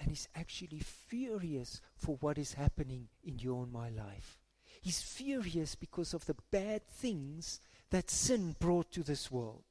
And 0.00 0.10
he's 0.10 0.28
actually 0.34 0.80
furious 0.80 1.80
for 1.96 2.16
what 2.20 2.36
is 2.36 2.54
happening 2.54 3.08
in 3.22 3.38
your 3.38 3.62
and 3.62 3.72
my 3.72 3.88
life. 3.88 4.38
He's 4.80 5.00
furious 5.00 5.76
because 5.76 6.12
of 6.12 6.26
the 6.26 6.36
bad 6.50 6.86
things 6.88 7.60
that 7.90 8.10
sin 8.10 8.56
brought 8.58 8.90
to 8.92 9.04
this 9.04 9.30
world. 9.30 9.62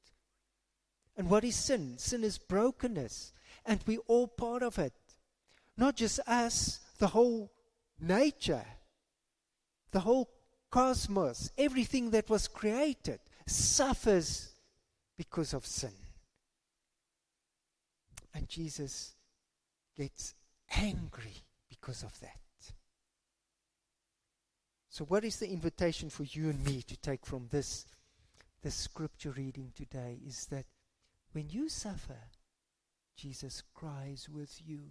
And 1.18 1.30
what 1.30 1.44
is 1.44 1.58
sin? 1.58 1.98
Sin 1.98 2.24
is 2.24 2.38
brokenness. 2.38 3.34
And 3.66 3.82
we're 3.86 4.00
all 4.08 4.28
part 4.28 4.64
of 4.64 4.80
it. 4.80 4.94
Not 5.78 5.98
just 5.98 6.20
us, 6.28 6.80
the 6.98 7.08
whole 7.08 7.52
nature, 8.00 8.66
the 9.92 10.00
whole 10.00 10.30
cosmos, 10.70 11.52
everything 11.58 12.12
that 12.12 12.30
was 12.30 12.48
created 12.48 13.20
suffers 13.46 14.51
because 15.22 15.54
of 15.54 15.64
sin. 15.64 15.94
And 18.34 18.50
Jesus 18.50 19.14
gets 19.96 20.34
angry 20.76 21.44
because 21.70 22.02
of 22.02 22.20
that. 22.22 22.40
So, 24.90 25.06
what 25.06 25.24
is 25.24 25.36
the 25.38 25.48
invitation 25.48 26.10
for 26.10 26.24
you 26.24 26.50
and 26.50 26.66
me 26.66 26.82
to 26.82 26.98
take 26.98 27.24
from 27.24 27.50
this, 27.52 27.86
this 28.64 28.74
scripture 28.74 29.30
reading 29.30 29.72
today? 29.76 30.18
Is 30.26 30.48
that 30.48 30.66
when 31.34 31.52
you 31.52 31.70
suffer, 31.70 32.18
Jesus 33.16 33.62
cries 33.76 34.28
with 34.28 34.60
you. 34.66 34.86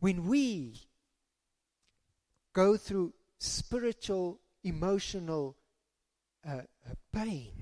When 0.00 0.26
we 0.26 0.80
go 2.54 2.78
through 2.78 3.12
spiritual, 3.38 4.40
emotional 4.64 5.58
uh, 6.46 6.60
pain, 7.12 7.52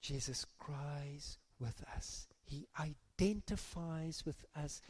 Jesus 0.00 0.44
cries 0.58 1.38
with 1.58 1.82
us. 1.96 2.26
He 2.44 2.66
identifies 2.78 4.22
with 4.26 4.44
us 4.54 4.80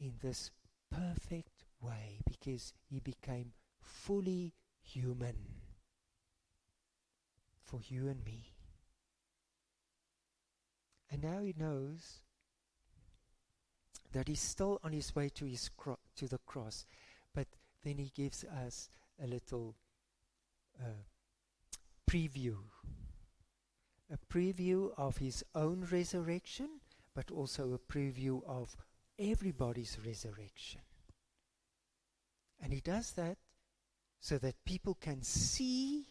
in 0.00 0.12
this 0.22 0.50
perfect 0.90 1.64
way 1.80 2.20
because 2.28 2.72
he 2.88 3.00
became 3.00 3.52
fully 3.80 4.54
human 4.80 5.34
for 7.64 7.80
you 7.88 8.08
and 8.08 8.24
me. 8.24 8.52
And 11.10 11.22
now 11.22 11.40
he 11.40 11.54
knows 11.58 12.20
that 14.12 14.28
he's 14.28 14.40
still 14.40 14.80
on 14.84 14.92
his 14.92 15.14
way 15.14 15.28
to 15.30 15.44
his 15.44 15.68
cro- 15.68 15.98
to 16.16 16.28
the 16.28 16.38
cross, 16.38 16.86
but 17.34 17.46
then 17.82 17.98
he 17.98 18.12
gives 18.14 18.44
us 18.44 18.88
a 19.22 19.26
little 19.26 19.74
uh, 20.80 21.02
preview, 22.10 22.56
a 24.12 24.18
preview 24.32 24.90
of 24.96 25.18
his 25.18 25.44
own 25.54 25.86
resurrection, 25.90 26.68
but 27.14 27.30
also 27.30 27.72
a 27.72 27.92
preview 27.92 28.42
of 28.46 28.76
everybody's 29.18 29.98
resurrection. 30.04 30.80
And 32.62 32.72
he 32.72 32.80
does 32.80 33.12
that 33.12 33.38
so 34.20 34.38
that 34.38 34.64
people 34.64 34.94
can 34.94 35.22
see 35.22 36.06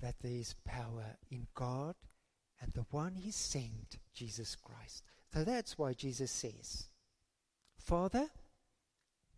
that 0.00 0.16
there 0.20 0.32
is 0.32 0.54
power 0.64 1.16
in 1.30 1.46
God 1.54 1.94
and 2.60 2.72
the 2.72 2.84
one 2.90 3.14
he 3.14 3.30
sent, 3.30 3.98
Jesus 4.14 4.56
Christ. 4.56 5.02
So 5.32 5.44
that's 5.44 5.78
why 5.78 5.94
Jesus 5.94 6.30
says, 6.30 6.88
Father, 7.78 8.28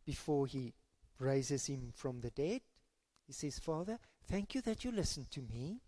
before 0.05 0.47
he 0.47 0.75
raises 1.19 1.67
him 1.67 1.93
from 1.95 2.21
the 2.21 2.31
dead, 2.31 2.61
he 3.27 3.33
says, 3.33 3.59
Father, 3.59 3.99
thank 4.29 4.55
you 4.55 4.61
that 4.63 4.85
you 4.85 4.93
listened 4.93 5.31
to 5.33 5.41
me. 5.41 5.81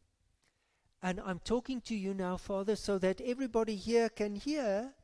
And 1.03 1.21
I'm 1.25 1.39
talking 1.39 1.81
to 1.83 1.95
you 1.95 2.13
now, 2.15 2.37
Father, 2.37 2.75
so 2.75 2.99
that 2.99 3.21
everybody 3.21 3.77
here 3.77 4.09
can 4.09 4.35
hear 4.35 4.95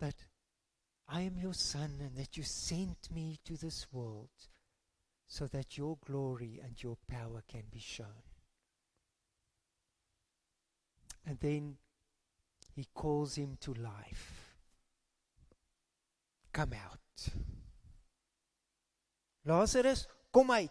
that 0.00 0.14
I 1.08 1.20
am 1.22 1.36
your 1.36 1.52
son 1.52 1.98
and 2.00 2.16
that 2.16 2.36
you 2.36 2.42
sent 2.42 3.10
me 3.14 3.38
to 3.44 3.56
this 3.56 3.86
world 3.92 4.30
so 5.26 5.46
that 5.48 5.76
your 5.76 5.98
glory 6.06 6.60
and 6.64 6.82
your 6.82 6.96
power 7.08 7.42
can 7.46 7.64
be 7.70 7.80
shown. 7.80 8.22
And 11.26 11.38
then 11.40 11.76
he 12.74 12.86
calls 12.94 13.36
him 13.36 13.56
to 13.60 13.74
life. 13.74 14.56
Come 16.52 16.72
out. 16.74 17.28
Lazarus, 19.44 20.06
kom 20.32 20.50
uit. 20.50 20.70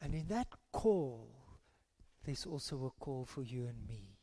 And 0.00 0.14
in 0.14 0.28
that 0.28 0.48
call, 0.72 1.28
there's 2.24 2.46
also 2.46 2.86
a 2.86 3.02
call 3.02 3.24
for 3.24 3.42
you 3.42 3.66
and 3.66 3.88
me. 3.88 4.18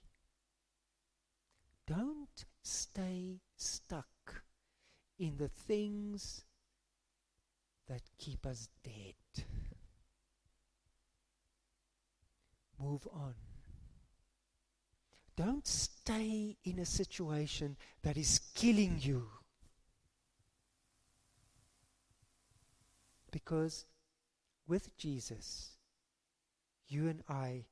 Don't 1.88 2.46
stay 2.64 3.42
stuck 3.56 4.44
in 5.20 5.38
the 5.38 5.50
things 5.50 6.44
that 7.88 8.02
keep 8.18 8.46
us 8.46 8.70
dead. 8.84 9.46
Move 12.80 13.08
on. 13.14 13.36
Don't 15.36 15.68
stay 15.68 16.58
in 16.64 16.80
a 16.80 16.86
situation 16.86 17.76
that 18.04 18.18
is 18.18 18.40
killing 18.56 18.98
you. 19.00 19.28
Because 23.32 23.86
with 24.68 24.96
Jesus, 24.98 25.78
you 26.88 27.08
and 27.08 27.24
I 27.30 27.66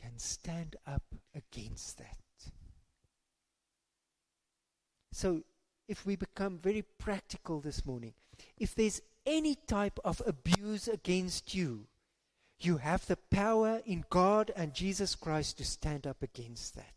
can 0.00 0.18
stand 0.18 0.76
up 0.86 1.02
against 1.34 1.98
that. 1.98 2.16
So, 5.12 5.42
if 5.88 6.06
we 6.06 6.16
become 6.16 6.58
very 6.58 6.82
practical 6.82 7.60
this 7.60 7.84
morning, 7.84 8.12
if 8.56 8.74
there's 8.74 9.00
any 9.26 9.54
type 9.54 9.98
of 10.04 10.22
abuse 10.26 10.86
against 10.86 11.54
you, 11.54 11.86
you 12.60 12.78
have 12.78 13.06
the 13.06 13.16
power 13.30 13.80
in 13.84 14.04
God 14.10 14.52
and 14.56 14.74
Jesus 14.74 15.14
Christ 15.14 15.58
to 15.58 15.64
stand 15.64 16.06
up 16.06 16.22
against 16.22 16.74
that. 16.76 16.92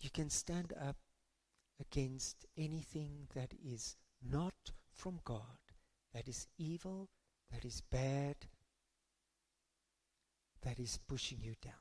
You 0.00 0.10
can 0.10 0.30
stand 0.30 0.72
up 0.80 0.96
against 1.80 2.44
anything 2.56 3.28
that 3.34 3.52
is 3.64 3.96
not 4.28 4.72
from 4.92 5.20
God, 5.24 5.58
that 6.14 6.28
is 6.28 6.46
evil, 6.58 7.08
that 7.52 7.64
is 7.64 7.80
bad, 7.80 8.36
that 10.62 10.78
is 10.78 10.98
pushing 11.08 11.38
you 11.42 11.54
down. 11.62 11.74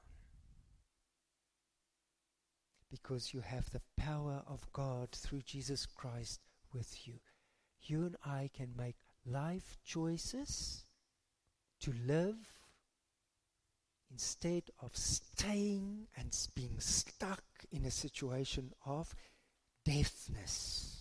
Because 2.90 3.34
you 3.34 3.42
have 3.42 3.70
the 3.70 3.82
power 3.96 4.44
of 4.48 4.72
God 4.74 5.10
through 5.12 5.42
Jesus 5.44 5.86
Christ 5.86 6.42
with 6.74 7.08
you. 7.08 7.16
You 7.84 8.06
and 8.06 8.16
I 8.26 8.50
can 8.54 8.74
make 8.78 8.98
life 9.26 9.78
choices 9.86 10.84
to 11.82 11.94
live 12.06 12.36
instead 14.12 14.64
of 14.82 14.96
staying 14.96 16.08
and 16.18 16.36
being 16.54 16.80
stuck 16.80 17.44
in 17.72 17.86
a 17.86 17.92
situation 17.92 18.74
of 18.86 19.16
deafness. 19.86 21.01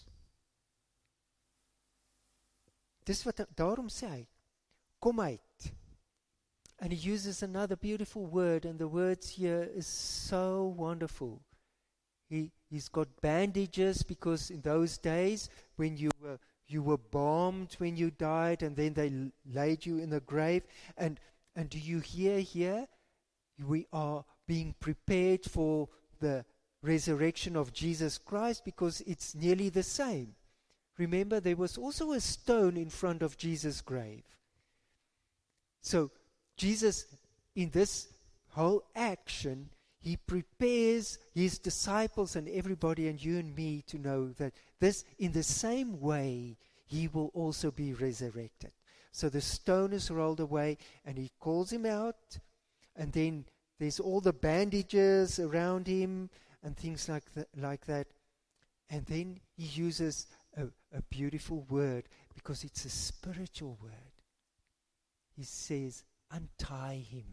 Dis 3.05 3.24
wat 3.24 3.42
daarom 3.57 3.88
sê 3.88 4.09
hy 4.09 4.26
kom 5.01 5.20
uit. 5.20 5.72
And 6.78 6.92
he 6.92 7.12
uses 7.12 7.42
another 7.42 7.76
beautiful 7.76 8.26
word 8.26 8.64
and 8.64 8.78
the 8.78 8.88
words 8.88 9.30
here 9.36 9.68
is 9.74 9.86
so 9.86 10.74
wonderful. 10.76 11.42
He 12.28 12.53
he's 12.70 12.88
got 12.88 13.20
bandages 13.20 14.03
because 14.03 14.51
in 14.51 14.62
those 14.62 14.96
days 14.96 15.51
when 15.76 15.96
you 15.96 16.11
were 16.20 16.38
you 16.66 16.82
were 16.82 16.96
bombed 17.11 17.74
when 17.78 17.96
you 17.96 18.11
died 18.11 18.62
and 18.62 18.76
then 18.76 18.94
they 18.94 19.12
laid 19.53 19.84
you 19.84 19.98
in 19.98 20.11
the 20.11 20.20
grave 20.20 20.62
and 20.96 21.18
and 21.57 21.68
do 21.68 21.78
you 21.78 21.98
hear 21.98 22.38
here 22.38 22.86
we 23.66 23.86
are 23.92 24.24
being 24.46 24.74
prepared 24.78 25.44
for 25.44 25.88
the 26.20 26.44
resurrection 26.82 27.57
of 27.57 27.72
Jesus 27.72 28.18
Christ 28.18 28.64
because 28.64 29.01
it's 29.03 29.34
nearly 29.34 29.68
the 29.68 29.82
same 29.82 30.34
remember 30.99 31.41
there 31.41 31.57
was 31.57 31.78
also 31.78 32.12
a 32.12 32.20
stone 32.20 32.76
in 32.76 32.91
front 32.91 33.22
of 33.22 33.36
Jesus 33.36 33.80
grave 33.80 34.24
so 35.80 36.11
Jesus 36.57 37.07
in 37.55 37.70
this 37.70 38.09
whole 38.51 38.82
action 38.95 39.70
he 40.01 40.16
prepares 40.16 41.18
his 41.34 41.59
disciples 41.59 42.34
and 42.34 42.49
everybody 42.49 43.09
and 43.09 43.22
you 43.22 43.38
and 43.38 43.55
me 43.55 43.82
to 43.86 43.99
know 43.99 44.28
that 44.32 44.55
this, 44.80 45.05
in 45.18 45.32
the 45.32 45.43
same 45.43 46.01
way, 46.01 46.57
he 46.86 47.07
will 47.09 47.30
also 47.34 47.70
be 47.70 47.93
resurrected. 47.93 48.72
So 49.12 49.28
the 49.28 49.43
stone 49.43 49.93
is 49.93 50.11
rolled 50.11 50.41
away 50.41 50.78
and 51.05 51.18
he 51.18 51.30
calls 51.38 51.70
him 51.70 51.84
out, 51.84 52.38
and 52.97 53.12
then 53.12 53.45
there's 53.78 54.01
all 54.01 54.20
the 54.20 54.32
bandages 54.32 55.38
around 55.38 55.86
him 55.86 56.30
and 56.62 56.76
things 56.76 57.09
like 57.09 57.32
that. 57.34 57.49
Like 57.57 57.84
that. 57.86 58.07
And 58.88 59.05
then 59.07 59.41
he 59.57 59.64
uses 59.64 60.26
a, 60.61 60.98
a 60.98 61.02
beautiful 61.02 61.66
word 61.68 62.04
because 62.34 62.64
it's 62.64 62.84
a 62.84 62.90
spiritual 62.90 63.78
word. 63.82 63.92
He 65.36 65.44
says, 65.44 66.04
Untie 66.30 67.04
him. 67.11 67.24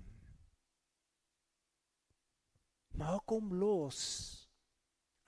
Hom 3.00 3.50
los. 3.52 4.48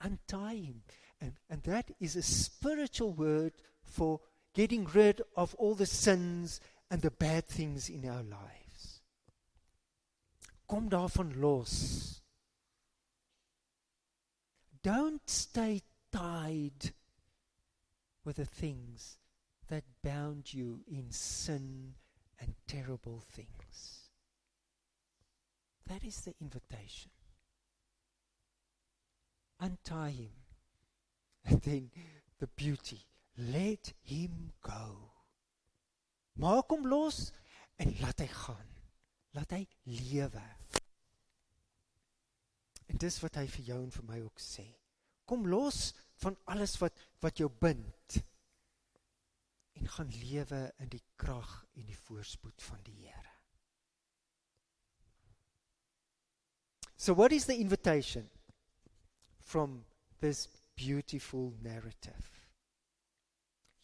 Untie 0.00 0.54
him. 0.54 0.82
And, 1.20 1.34
and 1.48 1.62
that 1.64 1.90
is 2.00 2.16
a 2.16 2.22
spiritual 2.22 3.12
word 3.12 3.52
for 3.82 4.20
getting 4.54 4.86
rid 4.86 5.22
of 5.36 5.54
all 5.54 5.74
the 5.74 5.86
sins 5.86 6.60
and 6.90 7.02
the 7.02 7.10
bad 7.10 7.46
things 7.46 7.88
in 7.88 8.08
our 8.08 8.22
lives. 8.22 9.02
Kom 10.66 10.88
daarvan 10.88 11.40
los. 11.40 12.20
Don't 14.82 15.28
stay 15.28 15.82
tied 16.10 16.92
with 18.30 18.36
the 18.36 18.44
things 18.44 19.18
that 19.68 19.82
bound 20.04 20.54
you 20.54 20.78
in 20.86 21.10
sin 21.10 21.94
and 22.40 22.54
terrible 22.68 23.24
things. 23.32 24.08
That 25.88 26.04
is 26.04 26.20
the 26.20 26.34
invitation. 26.40 27.10
Untie 29.58 30.10
him. 30.10 30.30
And 31.44 31.60
then 31.62 31.90
the 32.38 32.46
beauty. 32.46 33.00
Let 33.36 33.94
him 34.00 34.52
go. 34.62 35.10
Maak 36.38 36.70
hom 36.70 36.86
los 36.86 37.32
en 37.82 37.90
laat 37.98 38.22
hy 38.22 38.28
gaan. 38.30 38.70
Laat 39.34 39.56
hy 39.56 39.64
lewe. 39.90 40.44
En 42.86 43.02
dis 43.02 43.18
wat 43.24 43.40
hy 43.42 43.48
vir 43.56 43.72
jou 43.72 43.80
en 43.82 43.90
vir 43.98 44.06
my 44.06 44.20
ook 44.22 44.38
sê. 44.38 44.68
Kom 45.26 45.50
los 45.50 45.90
van 46.20 46.36
alles 46.44 46.76
wat 46.78 46.96
wat 47.20 47.38
jou 47.38 47.50
bind. 47.50 48.22
En 49.72 49.88
gaan 49.88 50.12
lewe 50.12 50.72
in 50.78 50.88
die 50.92 51.04
krag 51.16 51.66
en 51.72 51.86
die 51.86 51.98
voorspoed 51.98 52.62
van 52.62 52.82
die 52.84 52.96
Here. 53.06 53.28
So 56.96 57.14
what 57.14 57.32
is 57.32 57.46
the 57.46 57.56
invitation 57.56 58.28
from 59.38 59.84
this 60.20 60.48
beautiful 60.76 61.54
narrative? 61.62 62.28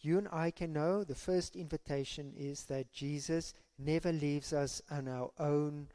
You 0.01 0.19
and 0.19 0.29
I 0.29 0.51
can 0.51 0.73
know 0.73 1.03
the 1.03 1.15
first 1.15 1.57
invitation 1.57 2.35
is 2.37 2.65
that 2.65 2.93
Jesus 2.93 3.55
never 3.79 4.13
leaves 4.13 4.53
us 4.53 4.83
on 4.91 5.09
our 5.09 5.31
own 5.39 5.89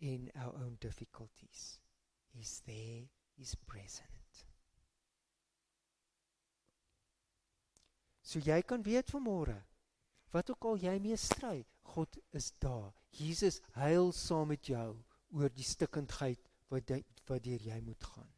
in 0.00 0.30
our 0.36 0.54
own 0.54 0.78
difficulties. 0.80 1.78
He's 2.32 2.62
there, 2.64 3.02
He's 3.36 3.56
present. 3.66 4.19
So 8.30 8.38
jy 8.38 8.60
kan 8.62 8.84
weet 8.86 9.10
vanmôre 9.10 9.58
wat 10.30 10.50
ook 10.52 10.68
al 10.70 10.76
jy 10.78 10.92
mee 11.02 11.16
stry, 11.18 11.64
God 11.90 12.14
is 12.38 12.52
daar. 12.62 12.92
Jesus 13.18 13.58
huil 13.74 14.12
saam 14.14 14.52
met 14.52 14.70
jou 14.70 14.92
oor 15.34 15.50
die 15.50 15.66
stikkindheid 15.66 16.46
wat 16.70 16.92
wat 17.26 17.42
deur 17.42 17.64
jy 17.66 17.80
moet 17.82 18.06
gaan. 18.12 18.30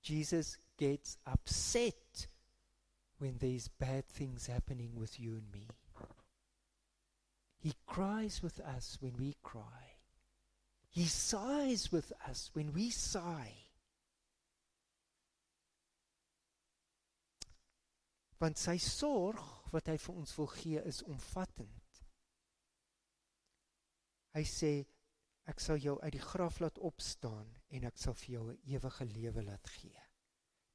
Jesus 0.00 0.56
gets 0.80 1.18
upset 1.28 2.26
when 3.20 3.36
there's 3.38 3.68
bad 3.68 4.08
things 4.08 4.46
happening 4.46 4.96
with 4.96 5.20
you 5.20 5.36
and 5.36 5.52
me. 5.52 5.68
He 7.60 7.74
cries 7.86 8.40
with 8.42 8.60
us 8.60 8.96
when 9.00 9.16
we 9.18 9.36
cry. 9.42 10.00
He 10.88 11.04
sighs 11.04 11.92
with 11.92 12.12
us 12.26 12.48
when 12.54 12.72
we 12.72 12.88
sigh. 12.88 13.69
Want 18.40 18.58
sy 18.58 18.78
sorg 18.78 19.70
wat 19.72 19.86
hy 19.86 19.98
vir 20.00 20.14
ons 20.16 20.36
wil 20.38 20.48
gee 20.54 20.80
is 20.88 21.02
omvattend. 21.02 22.04
Hy 24.34 24.44
sê 24.46 24.72
Ek 25.50 25.58
sal 25.58 25.80
jou 25.82 25.96
uit 25.98 26.12
die 26.14 26.22
graf 26.22 26.60
laat 26.62 26.78
opstaan 26.86 27.48
en 27.74 27.86
ek 27.88 27.96
sal 27.98 28.14
vir 28.22 28.34
jou 28.34 28.44
'n 28.50 28.60
ewige 28.74 29.04
lewe 29.04 29.42
laat 29.42 29.70
gee. 29.76 30.02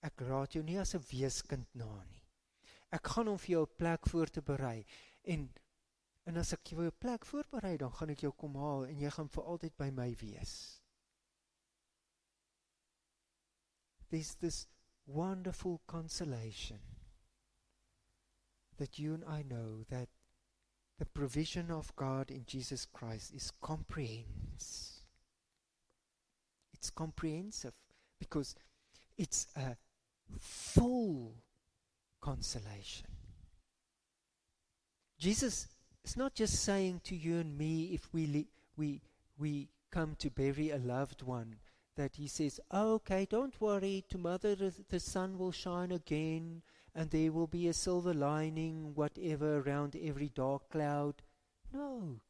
Ek 0.03 0.21
raad 0.29 0.55
jou 0.55 0.63
nie 0.63 0.79
as 0.79 0.95
'n 0.95 1.05
weeskind 1.11 1.67
na 1.75 2.03
nie. 2.03 2.23
Ek 2.91 3.07
gaan 3.07 3.27
om 3.27 3.37
vir 3.37 3.51
jou 3.51 3.63
'n 3.65 3.77
plek 3.77 4.07
voor 4.07 4.27
te 4.27 4.41
berei 4.41 4.85
en 5.23 5.53
en 6.25 6.37
as 6.37 6.53
ek 6.53 6.71
jou 6.71 6.81
'n 6.81 6.91
plek 6.99 7.25
voorberei, 7.25 7.77
dan 7.77 7.91
gaan 7.91 8.09
ek 8.09 8.19
jou 8.19 8.31
kom 8.31 8.55
haal 8.55 8.85
en 8.85 8.99
jy 8.99 9.09
gaan 9.09 9.29
vir 9.29 9.43
altyd 9.43 9.77
by 9.77 9.89
my 9.91 10.15
wees. 10.15 10.81
There's 14.09 14.35
this 14.35 14.67
wonderful 15.05 15.81
consolation 15.85 16.94
that 18.77 18.99
you 18.99 19.13
and 19.13 19.23
I 19.25 19.43
know 19.43 19.83
that 19.89 20.09
the 20.97 21.05
provision 21.05 21.71
of 21.71 21.95
God 21.95 22.31
in 22.31 22.45
Jesus 22.45 22.85
Christ 22.85 23.33
is 23.33 23.51
comprehends. 23.61 25.01
It's 26.73 26.89
comprehensive 26.89 27.73
because 28.19 28.55
it's 29.17 29.47
a 29.55 29.75
full 30.39 31.35
consolation. 32.21 33.07
Jesus 35.17 35.67
is 36.03 36.17
not 36.17 36.33
just 36.33 36.63
saying 36.63 37.01
to 37.05 37.15
you 37.15 37.37
and 37.37 37.57
me 37.57 37.91
if 37.93 38.13
we 38.13 38.47
we 38.77 39.01
we 39.37 39.69
come 39.91 40.15
to 40.19 40.29
bury 40.29 40.69
a 40.69 40.77
loved 40.77 41.21
one 41.21 41.55
that 41.95 42.15
he 42.15 42.27
says, 42.27 42.59
oh, 42.71 42.95
"Okay, 42.95 43.25
don't 43.29 43.59
worry, 43.61 44.03
tomorrow 44.09 44.37
the, 44.37 44.73
the 44.89 44.99
sun 44.99 45.37
will 45.37 45.51
shine 45.51 45.91
again 45.91 46.61
and 46.95 47.11
there 47.11 47.31
will 47.31 47.47
be 47.47 47.67
a 47.67 47.73
silver 47.73 48.13
lining 48.13 48.95
whatever 48.95 49.59
around 49.59 49.95
every 49.95 50.29
dark 50.29 50.69
cloud." 50.69 51.21
No. 51.71 52.21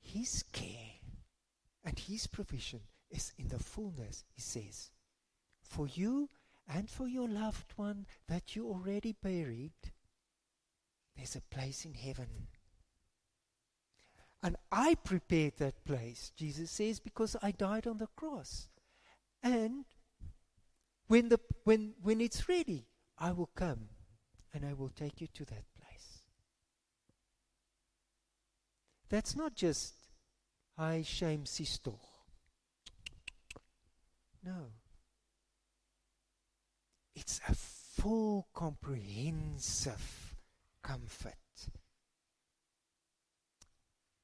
His 0.00 0.42
care 0.52 1.00
and 1.84 1.98
his 1.98 2.26
provision 2.26 2.82
is 3.08 3.32
in 3.38 3.48
the 3.48 3.58
fullness, 3.58 4.24
he 4.34 4.40
says. 4.40 4.90
For 5.62 5.86
you 5.86 6.28
and 6.66 6.90
for 6.90 7.06
your 7.06 7.28
loved 7.28 7.72
one 7.76 8.06
that 8.26 8.56
you 8.56 8.68
already 8.68 9.12
buried, 9.12 9.92
there's 11.14 11.36
a 11.36 11.40
place 11.40 11.84
in 11.84 11.94
heaven. 11.94 12.48
And 14.42 14.56
I 14.72 14.96
prepared 14.96 15.58
that 15.58 15.84
place, 15.84 16.32
Jesus 16.34 16.70
says, 16.72 16.98
because 16.98 17.36
I 17.40 17.52
died 17.52 17.86
on 17.86 17.98
the 17.98 18.08
cross. 18.08 18.68
And 19.42 19.84
when, 21.12 21.28
the, 21.28 21.38
when, 21.64 21.92
when 22.00 22.22
it's 22.22 22.48
ready, 22.48 22.86
I 23.18 23.32
will 23.32 23.50
come 23.54 23.90
and 24.54 24.64
I 24.64 24.72
will 24.72 24.88
take 24.88 25.20
you 25.20 25.26
to 25.34 25.44
that 25.44 25.64
place. 25.78 26.22
That's 29.10 29.36
not 29.36 29.54
just, 29.54 29.92
I 30.78 31.02
shame 31.02 31.44
sister. 31.44 31.90
No. 34.42 34.68
It's 37.14 37.42
a 37.46 37.54
full, 37.54 38.48
comprehensive 38.54 40.34
comfort 40.82 41.34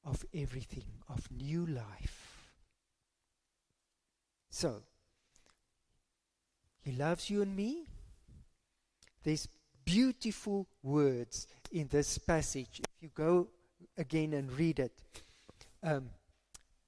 of 0.03 0.25
everything, 0.33 1.03
of 1.07 1.29
new 1.29 1.67
life. 1.67 2.49
So, 4.49 4.81
He 6.81 6.91
loves 6.91 7.29
you 7.29 7.41
and 7.41 7.55
me. 7.55 7.85
There's 9.23 9.47
beautiful 9.85 10.67
words 10.81 11.47
in 11.71 11.87
this 11.87 12.17
passage. 12.17 12.81
If 12.83 13.03
you 13.03 13.09
go 13.13 13.47
again 13.97 14.33
and 14.33 14.51
read 14.51 14.79
it, 14.79 14.93
um, 15.83 16.09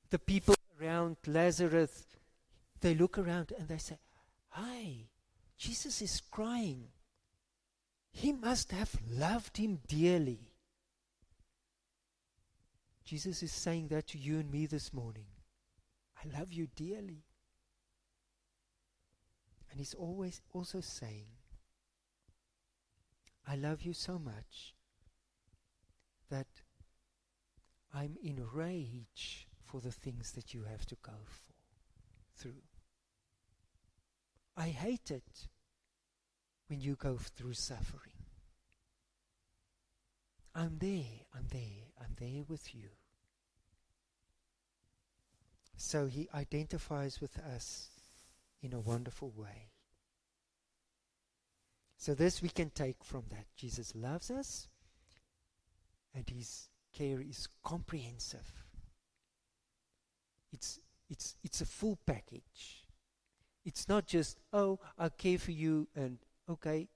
the 0.09 0.19
people 0.19 0.55
around 0.79 1.17
Lazarus, 1.27 2.05
they 2.79 2.95
look 2.95 3.17
around 3.17 3.53
and 3.57 3.67
they 3.67 3.77
say, 3.77 3.97
Hi, 4.49 5.07
Jesus 5.57 6.01
is 6.01 6.21
crying. 6.31 6.87
He 8.11 8.33
must 8.33 8.71
have 8.71 8.93
loved 9.09 9.57
him 9.57 9.79
dearly. 9.87 10.51
Jesus 13.05 13.41
is 13.43 13.51
saying 13.51 13.87
that 13.89 14.07
to 14.07 14.17
you 14.17 14.39
and 14.39 14.51
me 14.51 14.65
this 14.65 14.93
morning. 14.93 15.25
I 16.17 16.37
love 16.37 16.51
you 16.51 16.67
dearly. 16.75 17.23
And 19.71 19.79
he's 19.79 19.93
always 19.93 20.41
also 20.53 20.81
saying, 20.81 21.27
I 23.47 23.55
love 23.55 23.81
you 23.81 23.93
so 23.93 24.19
much 24.19 24.75
that 26.29 26.47
I'm 27.93 28.17
in 28.21 28.45
rage 28.53 29.47
for 29.63 29.79
the 29.79 29.91
things 29.91 30.33
that 30.33 30.53
you 30.53 30.63
have 30.63 30.85
to 30.87 30.95
go 31.01 31.13
for, 31.25 31.53
through. 32.35 32.61
I 34.57 34.67
hate 34.67 35.09
it 35.09 35.47
when 36.67 36.81
you 36.81 36.95
go 36.95 37.17
through 37.17 37.53
suffering. 37.53 38.11
I'm 40.53 40.77
there, 40.79 41.25
I'm 41.33 41.47
there, 41.49 41.87
I'm 41.99 42.15
there 42.19 42.43
with 42.47 42.75
you. 42.75 42.89
So 45.77 46.07
he 46.07 46.27
identifies 46.33 47.21
with 47.21 47.39
us 47.39 47.89
in 48.61 48.73
a 48.73 48.79
wonderful 48.79 49.31
way. 49.35 49.71
So, 51.97 52.13
this 52.13 52.41
we 52.41 52.49
can 52.49 52.71
take 52.71 53.03
from 53.03 53.25
that. 53.29 53.45
Jesus 53.55 53.93
loves 53.95 54.31
us, 54.31 54.67
and 56.15 56.27
his 56.27 56.69
care 56.91 57.21
is 57.21 57.47
comprehensive. 57.63 58.65
It's, 60.51 60.79
it's, 61.09 61.35
it's 61.43 61.61
a 61.61 61.65
full 61.65 61.97
package. 62.05 62.85
It's 63.63 63.87
not 63.87 64.07
just, 64.07 64.39
oh, 64.51 64.79
I 64.97 65.09
care 65.09 65.37
for 65.37 65.51
you, 65.51 65.87
and 65.95 66.17
okay, 66.49 66.87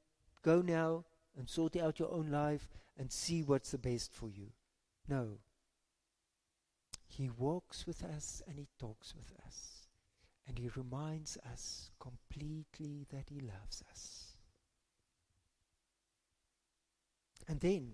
go 0.41 0.61
now 0.61 1.05
and 1.37 1.49
sort 1.49 1.75
out 1.75 1.99
your 1.99 2.11
own 2.11 2.31
life 2.31 2.67
and 2.97 3.11
see 3.11 3.43
what's 3.43 3.71
the 3.71 3.77
best 3.77 4.13
for 4.13 4.29
you. 4.29 4.47
No. 5.07 5.39
He 7.07 7.29
walks 7.29 7.85
with 7.85 8.03
us 8.03 8.41
and 8.47 8.57
he 8.57 8.67
talks 8.79 9.13
with 9.15 9.31
us. 9.45 9.84
And 10.47 10.59
he 10.59 10.69
reminds 10.75 11.37
us 11.51 11.89
completely 11.99 13.05
that 13.11 13.29
he 13.29 13.39
loves 13.39 13.83
us. 13.89 14.37
And 17.47 17.59
then 17.59 17.93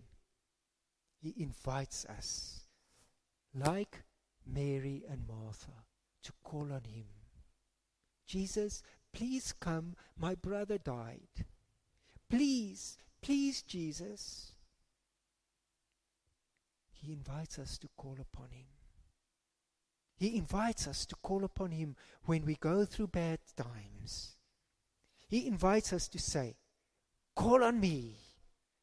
he 1.22 1.34
invites 1.38 2.06
us, 2.06 2.62
like 3.54 4.04
Mary 4.46 5.04
and 5.10 5.28
Martha, 5.28 5.86
to 6.24 6.32
call 6.44 6.72
on 6.72 6.84
him. 6.86 7.06
Jesus, 8.26 8.82
please 9.14 9.54
come, 9.60 9.96
my 10.18 10.36
brother 10.36 10.78
died. 10.78 11.46
Please, 12.30 12.98
please, 13.22 13.62
Jesus. 13.62 14.54
He 16.92 17.12
invites 17.12 17.60
us 17.60 17.78
to 17.80 17.90
call 17.98 18.18
upon 18.20 18.52
him. 18.52 18.68
He 20.22 20.38
invites 20.38 20.86
us 20.86 21.08
to 21.08 21.16
call 21.16 21.44
upon 21.44 21.72
him 21.72 21.96
when 22.26 22.46
we 22.46 22.54
go 22.54 22.86
through 22.86 23.08
bad 23.08 23.40
times. 23.58 24.36
He 25.28 25.48
invites 25.48 25.94
us 25.94 26.08
to 26.10 26.20
say, 26.20 26.58
Call 27.36 27.64
on 27.64 27.80
me. 27.80 28.18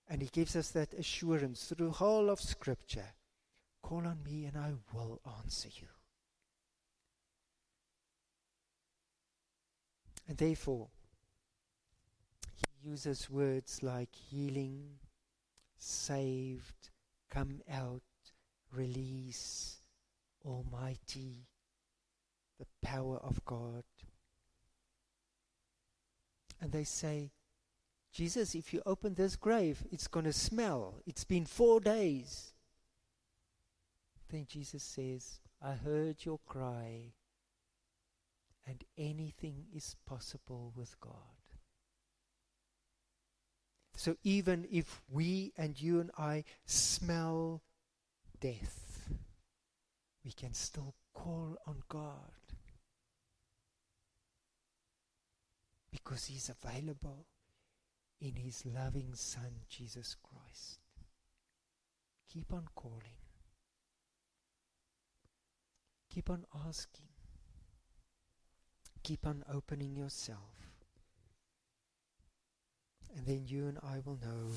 And 0.08 0.20
he 0.20 0.26
gives 0.32 0.56
us 0.56 0.70
that 0.70 0.94
assurance 0.94 1.66
through 1.66 1.86
the 1.86 1.92
whole 1.92 2.28
of 2.28 2.40
Scripture. 2.40 3.14
Call 3.82 3.98
on 3.98 4.18
me 4.24 4.46
and 4.46 4.56
I 4.56 4.72
will 4.92 5.20
answer 5.40 5.68
you. 5.80 5.86
And 10.26 10.38
therefore, 10.38 10.88
he 12.56 12.90
uses 12.90 13.30
words 13.30 13.80
like 13.84 14.12
healing, 14.12 14.98
saved, 15.76 16.90
come 17.30 17.60
out, 17.70 18.02
release, 18.72 19.78
almighty, 20.48 21.46
the 22.58 22.66
power 22.82 23.18
of 23.18 23.44
God. 23.44 23.84
And 26.60 26.72
they 26.72 26.84
say, 26.84 27.30
Jesus, 28.12 28.54
if 28.54 28.72
you 28.72 28.82
open 28.84 29.14
this 29.14 29.36
grave, 29.36 29.84
it's 29.92 30.08
going 30.08 30.24
to 30.24 30.32
smell. 30.32 31.00
It's 31.06 31.24
been 31.24 31.44
four 31.46 31.80
days. 31.80 32.54
Then 34.30 34.46
Jesus 34.48 34.82
says, 34.82 35.40
I 35.62 35.72
heard 35.72 36.24
your 36.24 36.40
cry, 36.46 37.12
and 38.66 38.82
anything 38.96 39.66
is 39.74 39.96
possible 40.06 40.72
with 40.74 40.98
God. 41.00 41.12
So 43.96 44.16
even 44.22 44.66
if 44.70 45.00
we 45.10 45.52
and 45.56 45.80
you 45.80 46.00
and 46.00 46.10
I 46.16 46.44
smell 46.66 47.62
death, 48.40 48.87
we 50.28 50.32
can 50.32 50.52
still 50.52 50.94
call 51.14 51.56
on 51.66 51.76
God 51.88 52.34
because 55.90 56.26
He's 56.26 56.50
available 56.50 57.24
in 58.20 58.36
His 58.36 58.62
loving 58.66 59.14
Son, 59.14 59.64
Jesus 59.70 60.14
Christ. 60.22 60.80
Keep 62.30 62.52
on 62.52 62.66
calling. 62.74 63.22
Keep 66.12 66.28
on 66.28 66.44
asking. 66.68 67.08
Keep 69.02 69.26
on 69.26 69.44
opening 69.50 69.96
yourself. 69.96 70.68
And 73.16 73.24
then 73.26 73.44
you 73.46 73.66
and 73.66 73.78
I 73.82 74.00
will 74.04 74.18
know 74.22 74.50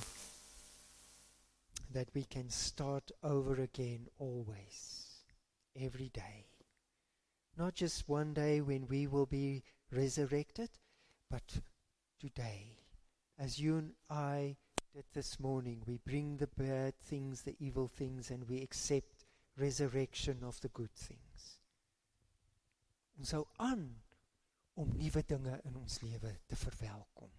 that 1.94 2.10
we 2.14 2.24
can 2.26 2.50
start 2.50 3.10
over 3.24 3.54
again 3.54 4.08
always, 4.20 5.11
every 5.80 6.10
day. 6.10 6.46
Not 7.58 7.76
just 7.76 8.08
one 8.08 8.34
day 8.34 8.62
when 8.62 8.88
we 8.88 9.08
will 9.08 9.26
be 9.26 9.64
resurrected, 9.92 10.70
but 11.30 11.60
today. 12.20 12.78
As 13.38 13.60
you 13.60 13.78
and 13.78 13.92
I 14.10 14.56
did 14.94 15.06
this 15.14 15.40
morning, 15.40 15.82
we 15.86 15.98
bring 15.98 16.38
the 16.38 16.48
bad 16.48 16.94
things, 17.00 17.42
the 17.42 17.56
evil 17.60 17.88
things, 17.88 18.30
and 18.30 18.48
we 18.48 18.62
accept 18.62 19.26
resurrection 19.58 20.40
of 20.46 20.60
the 20.62 20.70
good 20.70 20.94
things. 20.94 21.60
Ons 23.20 23.32
hou 23.36 23.44
aan 23.62 23.84
om 24.80 24.90
nuwe 24.98 25.22
dinge 25.28 25.60
in 25.68 25.76
ons 25.78 26.00
lewe 26.02 26.32
te 26.50 26.58
verwelkom. 26.58 27.30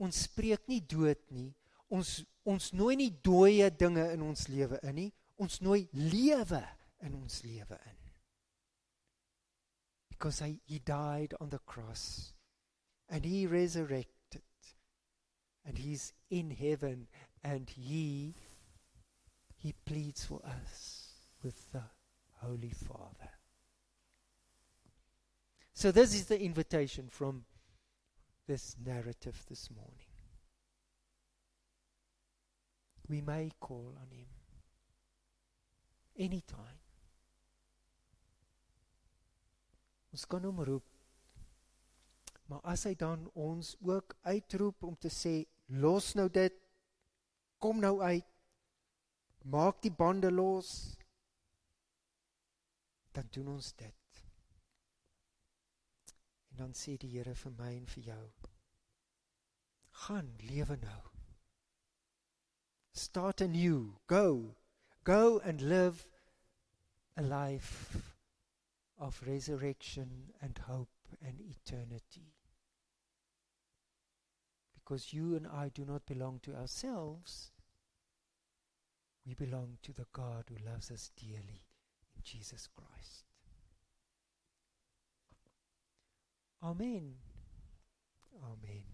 Ons 0.00 0.24
spreek 0.28 0.68
nie 0.70 0.80
dood 0.80 1.20
nie. 1.34 1.50
Ons 1.90 2.20
ons 2.48 2.70
nooi 2.72 2.94
nie 2.96 3.10
dooie 3.24 3.66
dinge 3.74 4.04
in 4.14 4.22
ons 4.24 4.46
lewe 4.48 4.78
in 4.86 4.96
nie. 4.96 5.10
Ons 5.40 5.60
nooi 5.64 5.88
lewe 5.94 6.62
in 7.02 7.14
ons 7.16 7.40
lewe 7.44 7.78
in. 7.78 7.98
Because 10.10 10.40
he, 10.40 10.60
he 10.66 10.78
died 10.78 11.34
on 11.40 11.48
the 11.48 11.58
cross 11.58 12.34
and 13.08 13.24
he 13.24 13.46
resurrected 13.46 14.42
and 15.64 15.78
he's 15.78 16.12
in 16.30 16.50
heaven 16.50 17.06
and 17.42 17.70
he 17.70 18.34
he 19.56 19.74
pleads 19.84 20.24
for 20.24 20.40
us 20.44 21.08
with 21.42 21.70
the 21.72 21.82
holy 22.40 22.70
father. 22.70 23.30
So 25.74 25.90
this 25.90 26.14
is 26.14 26.26
the 26.26 26.40
invitation 26.40 27.08
from 27.10 27.44
this 28.46 28.76
narrative 28.84 29.44
this 29.48 29.70
morning. 29.70 30.10
We 33.08 33.20
may 33.20 33.50
call 33.60 33.96
on 34.00 34.16
Him 34.16 34.26
anytime. 36.20 36.78
Ons 40.10 40.26
kan 40.26 40.44
hom 40.44 40.62
roep. 40.66 40.86
Maar 42.50 42.62
as 42.72 42.84
hy 42.88 42.96
dan 42.98 43.28
ons 43.38 43.76
ook 43.86 44.16
uitroep 44.26 44.82
om 44.82 44.96
te 44.98 45.10
sê 45.14 45.34
los 45.80 46.12
nou 46.18 46.26
dit. 46.28 46.56
Kom 47.62 47.78
nou 47.80 48.00
uit. 48.02 48.26
Maak 49.46 49.80
die 49.84 49.94
bande 49.94 50.32
los. 50.34 50.96
Dan 53.14 53.30
doen 53.30 53.54
ons 53.56 53.72
dit. 53.78 54.22
Dan 56.60 56.74
sê 56.76 56.98
die 57.00 57.10
Here 57.14 57.34
vir 57.34 57.54
my 57.56 57.74
en 57.78 57.86
vir 57.94 58.10
jou 58.12 58.24
gaan 60.00 60.36
lewe 60.48 60.76
nou. 60.80 61.02
Start 62.92 63.40
anew. 63.40 63.96
Go 64.06 64.56
go 65.04 65.40
and 65.44 65.60
live 65.62 66.06
a 67.16 67.22
life 67.22 68.14
of 68.98 69.20
resurrection 69.26 70.32
and 70.42 70.60
hope 70.66 70.88
and 71.26 71.40
eternity 71.40 72.34
because 74.74 75.12
you 75.12 75.34
and 75.36 75.46
I 75.46 75.70
do 75.72 75.84
not 75.84 76.06
belong 76.06 76.40
to 76.44 76.54
ourselves 76.54 77.50
we 79.26 79.34
belong 79.34 79.78
to 79.82 79.92
the 79.92 80.06
God 80.12 80.44
who 80.48 80.70
loves 80.70 80.90
us 80.90 81.10
dearly 81.16 81.64
in 82.16 82.22
Jesus 82.22 82.68
Christ 82.74 83.24
Amen. 86.62 87.14
Amen. 88.44 88.84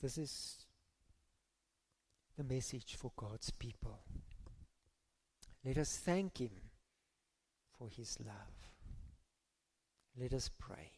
This 0.00 0.16
is 0.16 0.66
the 2.40 2.54
message 2.54 2.96
for 2.96 3.12
God's 3.16 3.50
people. 3.50 3.98
Let 5.62 5.76
us 5.76 6.00
thank 6.02 6.38
Him 6.38 6.52
for 7.78 7.90
His 7.90 8.16
love. 8.24 8.70
Let 10.18 10.32
us 10.32 10.50
pray. 10.58 10.92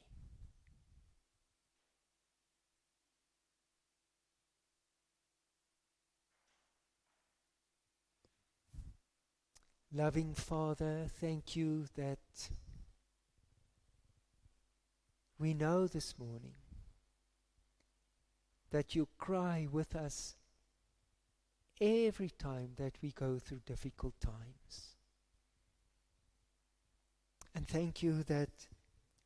Loving 9.93 10.34
Father, 10.34 11.07
thank 11.09 11.57
you 11.57 11.86
that 11.97 12.51
we 15.40 15.55
know 15.55 15.88
this 15.88 16.16
morning 16.20 16.55
that 18.70 18.95
you 18.95 19.09
cry 19.18 19.66
with 19.68 19.97
us 19.97 20.36
every 21.82 22.30
time 22.30 22.70
that 22.76 22.94
we 23.02 23.10
go 23.10 23.40
through 23.40 23.60
difficult 23.66 24.14
times. 24.20 24.96
And 27.54 27.66
thank 27.66 28.02
you 28.02 28.22
that 28.24 28.68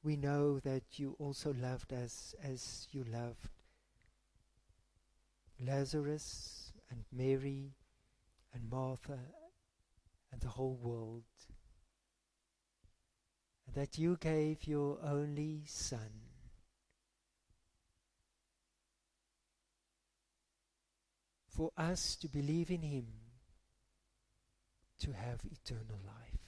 we 0.02 0.16
know 0.16 0.58
that 0.60 0.98
you 0.98 1.16
also 1.18 1.52
loved 1.52 1.92
us 1.92 2.34
as 2.42 2.88
you 2.90 3.04
loved 3.04 3.50
Lazarus 5.60 6.72
and 6.90 7.04
Mary 7.12 7.74
and 8.54 8.70
Martha 8.70 9.18
and 10.32 10.40
the 10.40 10.48
whole 10.48 10.78
world 10.82 11.24
And 13.66 13.74
that 13.74 13.98
you 13.98 14.16
gave 14.18 14.66
your 14.66 14.98
only 15.02 15.64
Son. 15.66 16.25
For 21.56 21.70
us 21.76 22.16
to 22.16 22.28
believe 22.28 22.70
in 22.70 22.82
Him, 22.82 23.06
to 25.00 25.12
have 25.12 25.40
eternal 25.44 25.98
life. 26.06 26.40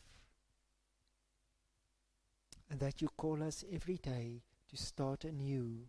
And 2.71 2.79
that 2.81 3.01
you 3.01 3.09
call 3.17 3.43
us 3.43 3.65
every 3.73 3.97
day 3.97 4.43
to 4.69 4.77
start 4.77 5.25
anew. 5.25 5.87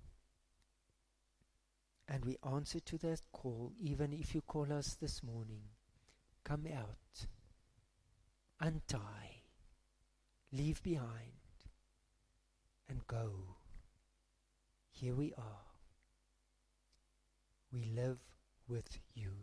And 2.07 2.23
we 2.23 2.37
answer 2.49 2.79
to 2.79 2.97
that 2.99 3.21
call, 3.33 3.73
even 3.79 4.13
if 4.13 4.33
you 4.33 4.41
call 4.41 4.71
us 4.71 4.95
this 4.95 5.21
morning. 5.21 5.63
Come 6.45 6.65
out, 6.73 7.27
untie 8.61 9.39
leave 10.51 10.81
behind 10.81 11.33
and 12.87 13.05
go. 13.07 13.31
Here 14.91 15.15
we 15.15 15.33
are. 15.37 15.65
We 17.71 17.85
live 17.95 18.17
with 18.69 18.99
you. 19.13 19.33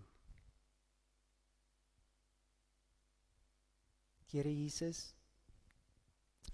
Here 4.30 4.50
Jesus, 4.50 5.14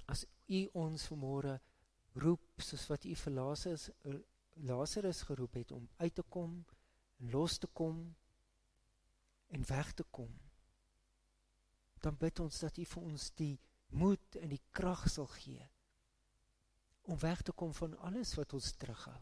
as 0.08 0.26
u 0.48 0.66
ons 0.76 1.06
vanmôre 1.08 1.56
roep 2.20 2.60
soos 2.60 2.84
wat 2.90 3.06
u 3.08 3.14
vir 3.16 3.34
Lazarus 3.38 3.88
Lazarus 4.68 5.22
geroep 5.24 5.54
het 5.56 5.72
om 5.72 5.88
uit 5.96 6.14
te 6.14 6.24
kom 6.28 6.58
en 7.20 7.30
los 7.32 7.56
te 7.58 7.66
kom 7.66 8.02
en 9.48 9.66
weg 9.68 9.92
te 9.96 10.04
kom. 10.10 10.32
Dan 12.04 12.18
bid 12.20 12.40
ons 12.44 12.60
dat 12.60 12.76
u 12.76 12.84
vir 12.84 13.02
ons 13.02 13.30
die 13.40 13.54
moed 13.96 14.36
en 14.40 14.52
die 14.52 14.60
krag 14.76 15.06
sal 15.08 15.28
gee 15.38 15.64
om 17.02 17.18
weg 17.18 17.42
te 17.42 17.52
kom 17.52 17.72
van 17.74 17.96
alles 17.98 18.34
wat 18.38 18.52
ons 18.52 18.72
terughou. 18.78 19.18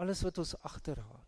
Alles 0.00 0.22
wat 0.22 0.38
ons 0.38 0.54
agterhaal. 0.68 1.24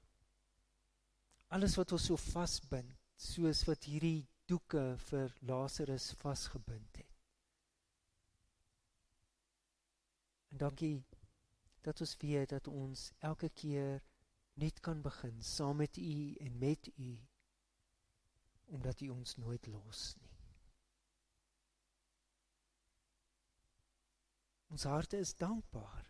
Alles 1.52 1.76
wat 1.76 1.92
ons 1.92 2.06
so 2.08 2.16
vasbind, 2.16 2.92
soos 3.20 3.66
wat 3.68 3.84
hierdie 3.84 4.24
doeke 4.48 4.84
vir 5.08 5.34
Lazarus 5.48 6.12
vasgebind 6.22 6.96
het. 6.96 7.18
En 10.52 10.62
dankie 10.64 11.04
dat 11.84 12.00
ons 12.00 12.16
weet 12.24 12.48
dat 12.54 12.68
ons 12.68 13.10
elke 13.18 13.48
keer 13.48 14.00
net 14.54 14.80
kan 14.80 15.02
begin 15.04 15.42
saam 15.42 15.76
met 15.76 15.96
U 15.96 16.34
en 16.40 16.58
met 16.58 16.88
U 16.96 17.12
omdat 18.72 19.00
U 19.00 19.08
ons 19.08 19.36
nooit 19.36 19.66
los 19.66 20.02
nie. 20.20 20.36
Ons 24.72 24.84
harte 24.88 25.20
is 25.20 25.36
dankbaar 25.36 26.08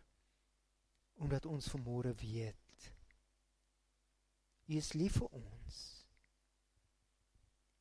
omdat 1.13 1.45
ons 1.45 1.67
vanmôre 1.75 2.13
weet 2.19 2.62
Is 4.67 4.93
lief 4.93 5.19
vir 5.19 5.27
ons 5.35 5.79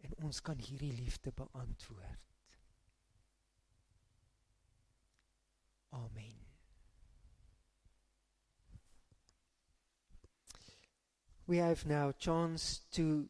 en 0.02 0.14
ons 0.26 0.40
kan 0.42 0.58
hierdie 0.58 0.92
liefde 0.92 1.30
beantwoord. 1.30 2.18
Amen. 5.92 6.38
We 11.46 11.58
have 11.58 11.86
now 11.86 12.12
chance 12.18 12.80
to 12.92 13.28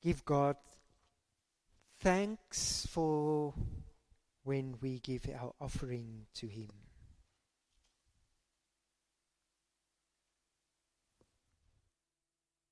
give 0.00 0.24
God 0.24 0.56
thanks 2.00 2.86
for 2.90 3.54
when 4.42 4.76
we 4.80 4.98
give 4.98 5.28
our 5.28 5.52
offering 5.60 6.26
to 6.34 6.46
Him. 6.46 6.70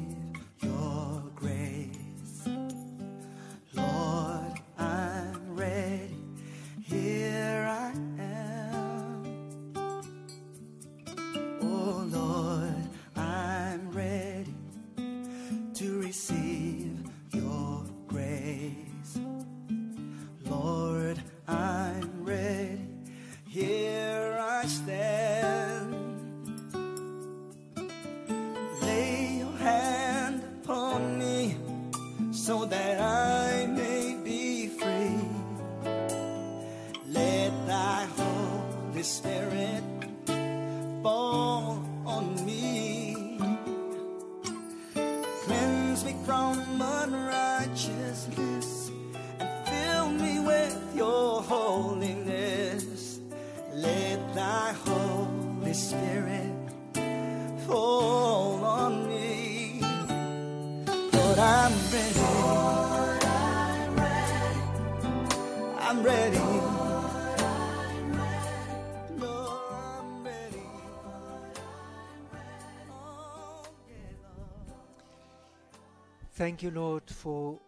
Thank 76.41 76.63
you, 76.63 76.71
Lord, 76.71 77.07
for 77.07 77.59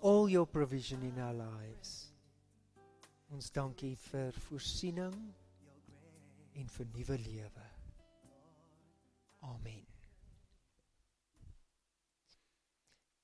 all 0.00 0.28
your 0.28 0.46
provision 0.46 1.00
in 1.04 1.22
our 1.22 1.32
lives. 1.32 2.10
Ons 3.30 3.52
dankie 3.54 3.92
vir 4.08 4.32
voorsiening 4.48 5.14
en 6.58 6.72
vir 6.72 6.88
nuwe 6.90 7.18
lewe. 7.22 7.66
Amen. 9.46 9.84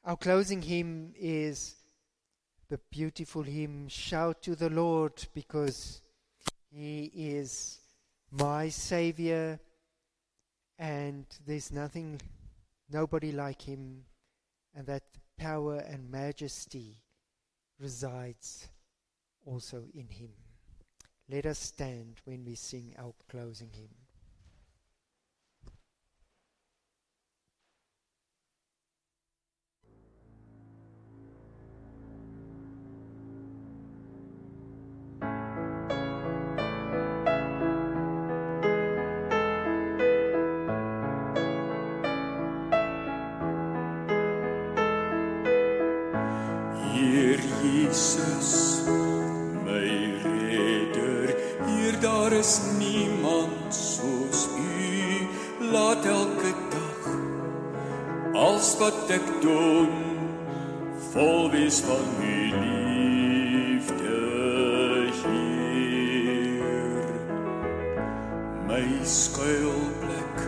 Our 0.05 0.16
closing 0.16 0.62
hymn 0.62 1.14
is 1.18 1.75
the 2.68 2.79
beautiful 2.91 3.43
hymn 3.43 3.89
Shout 3.89 4.41
to 4.43 4.55
the 4.55 4.70
Lord 4.70 5.27
because 5.35 6.01
he 6.70 7.11
is 7.12 7.81
my 8.31 8.68
savior 8.68 9.59
and 10.79 11.27
there's 11.45 11.73
nothing 11.73 12.20
nobody 12.89 13.33
like 13.33 13.61
him 13.62 14.05
and 14.75 14.87
that 14.87 15.03
power 15.37 15.77
and 15.77 16.11
majesty 16.11 17.03
resides 17.79 18.68
also 19.45 19.85
in 19.95 20.09
him. 20.09 20.31
Let 21.29 21.47
us 21.47 21.59
stand 21.59 22.20
when 22.25 22.45
we 22.45 22.55
sing 22.55 22.95
our 22.99 23.14
closing 23.29 23.70
hymn. 23.73 24.01
Wat 58.93 59.11
ek 59.16 59.28
doen 59.40 59.93
vol 61.12 61.51
wees 61.53 61.78
van 61.84 62.05
U 62.20 62.36
liefde, 62.61 64.18
Heer. 65.22 67.11
My 68.68 68.84
skuilplek, 69.09 70.45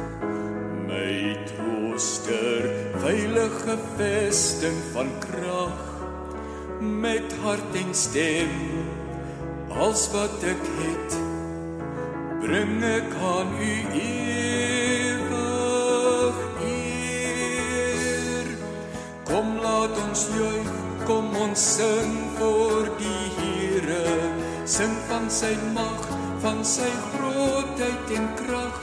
my 0.88 1.16
trooster, 1.48 2.68
veilige 3.04 3.76
vesting 3.96 4.80
van 4.92 5.12
krag 5.24 5.80
met 6.80 7.32
hart 7.44 7.78
en 7.80 7.94
stem 7.96 8.52
als 9.84 10.08
wat 10.12 10.44
ek 10.52 10.68
het 10.80 11.20
bring 12.44 12.82
ek 12.84 13.16
aan 13.24 13.56
u 13.60 13.72
ewig 14.00 14.93
ons 21.44 21.62
sing 21.76 22.12
voor 22.38 22.88
die 22.98 23.26
Here 23.36 24.12
sing 24.64 24.94
van 25.08 25.30
sy 25.30 25.52
mag 25.76 26.04
van 26.44 26.64
sy 26.64 26.90
grootheid 27.12 28.12
en 28.16 28.26
krag 28.38 28.78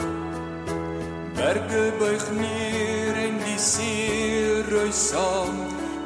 berge 1.41 1.83
buig 1.99 2.25
neer 2.37 3.15
en 3.25 3.35
die 3.45 3.57
see 3.57 4.61
ruis 4.69 4.99
saam 5.09 5.57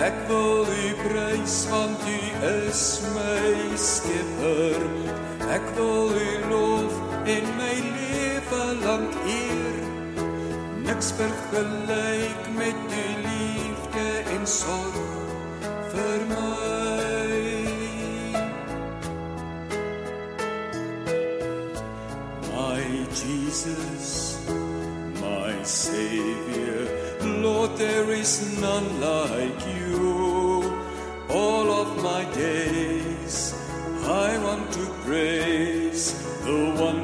Ek 0.08 0.18
wil 0.30 0.70
u 0.70 0.88
prys 1.02 1.58
want 1.72 2.02
u 2.08 2.20
is 2.52 2.84
my 3.16 3.50
skepper. 3.90 4.82
Ek 5.58 5.66
wil 5.80 6.08
u 6.14 6.32
lof 6.54 6.94
en 7.36 7.46
my 7.58 7.76
lewe 7.98 8.64
lank 8.86 9.21
vergelyk 11.18 12.42
met 12.56 12.76
u 13.04 13.08
liefde 13.28 14.08
en 14.36 14.48
sorg 14.48 14.98
vir 15.92 16.22
my. 16.30 16.62
My 22.52 22.82
Jesus, 23.22 24.38
my 25.22 25.54
Savior, 25.64 26.88
Lord, 27.42 27.78
there 27.78 28.12
is 28.12 28.60
none 28.60 28.90
like 29.00 29.62
you. 29.78 30.72
All 31.30 31.72
of 31.82 32.04
my 32.04 32.24
days, 32.34 33.54
I 34.06 34.38
want 34.44 34.72
to 34.74 34.86
praise 35.06 36.14
the 36.46 36.76
wonders 36.80 37.01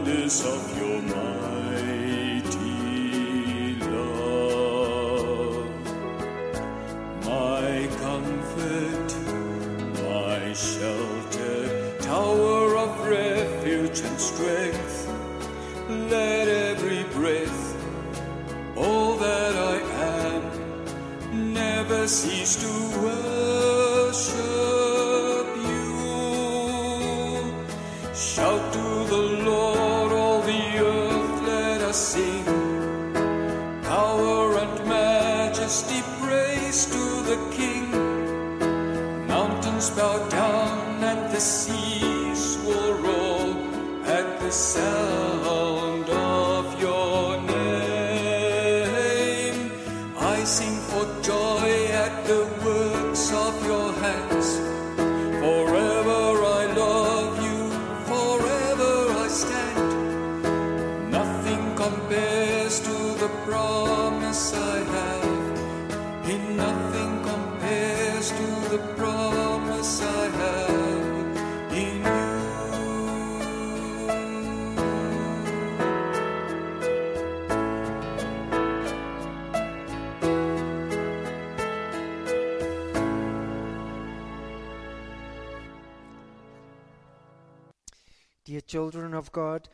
God, 89.38 89.69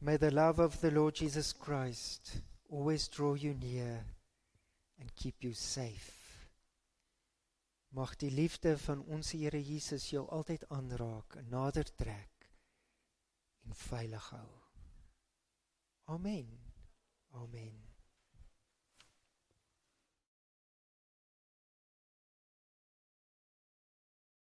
may 0.00 0.16
the 0.16 0.30
love 0.30 0.60
of 0.60 0.80
the 0.80 0.90
Lord 0.92 1.16
Jesus 1.16 1.52
Christ 1.52 2.36
always 2.70 3.08
draw 3.08 3.34
you 3.34 3.54
near 3.54 4.04
and 5.00 5.14
keep 5.16 5.42
you 5.42 5.52
safe. 5.52 6.12
Mag 7.90 8.14
die 8.18 8.30
liefde 8.30 8.76
van 8.78 9.02
ons 9.10 9.32
Here 9.34 9.58
Jesus 9.58 10.06
jou 10.12 10.22
altyd 10.30 10.66
aanraak, 10.70 11.40
nader 11.50 11.90
trek 11.98 12.46
en 13.66 13.74
veilig 13.74 14.28
hou. 14.36 14.50
Amen. 16.14 16.54
Amen. 17.42 17.83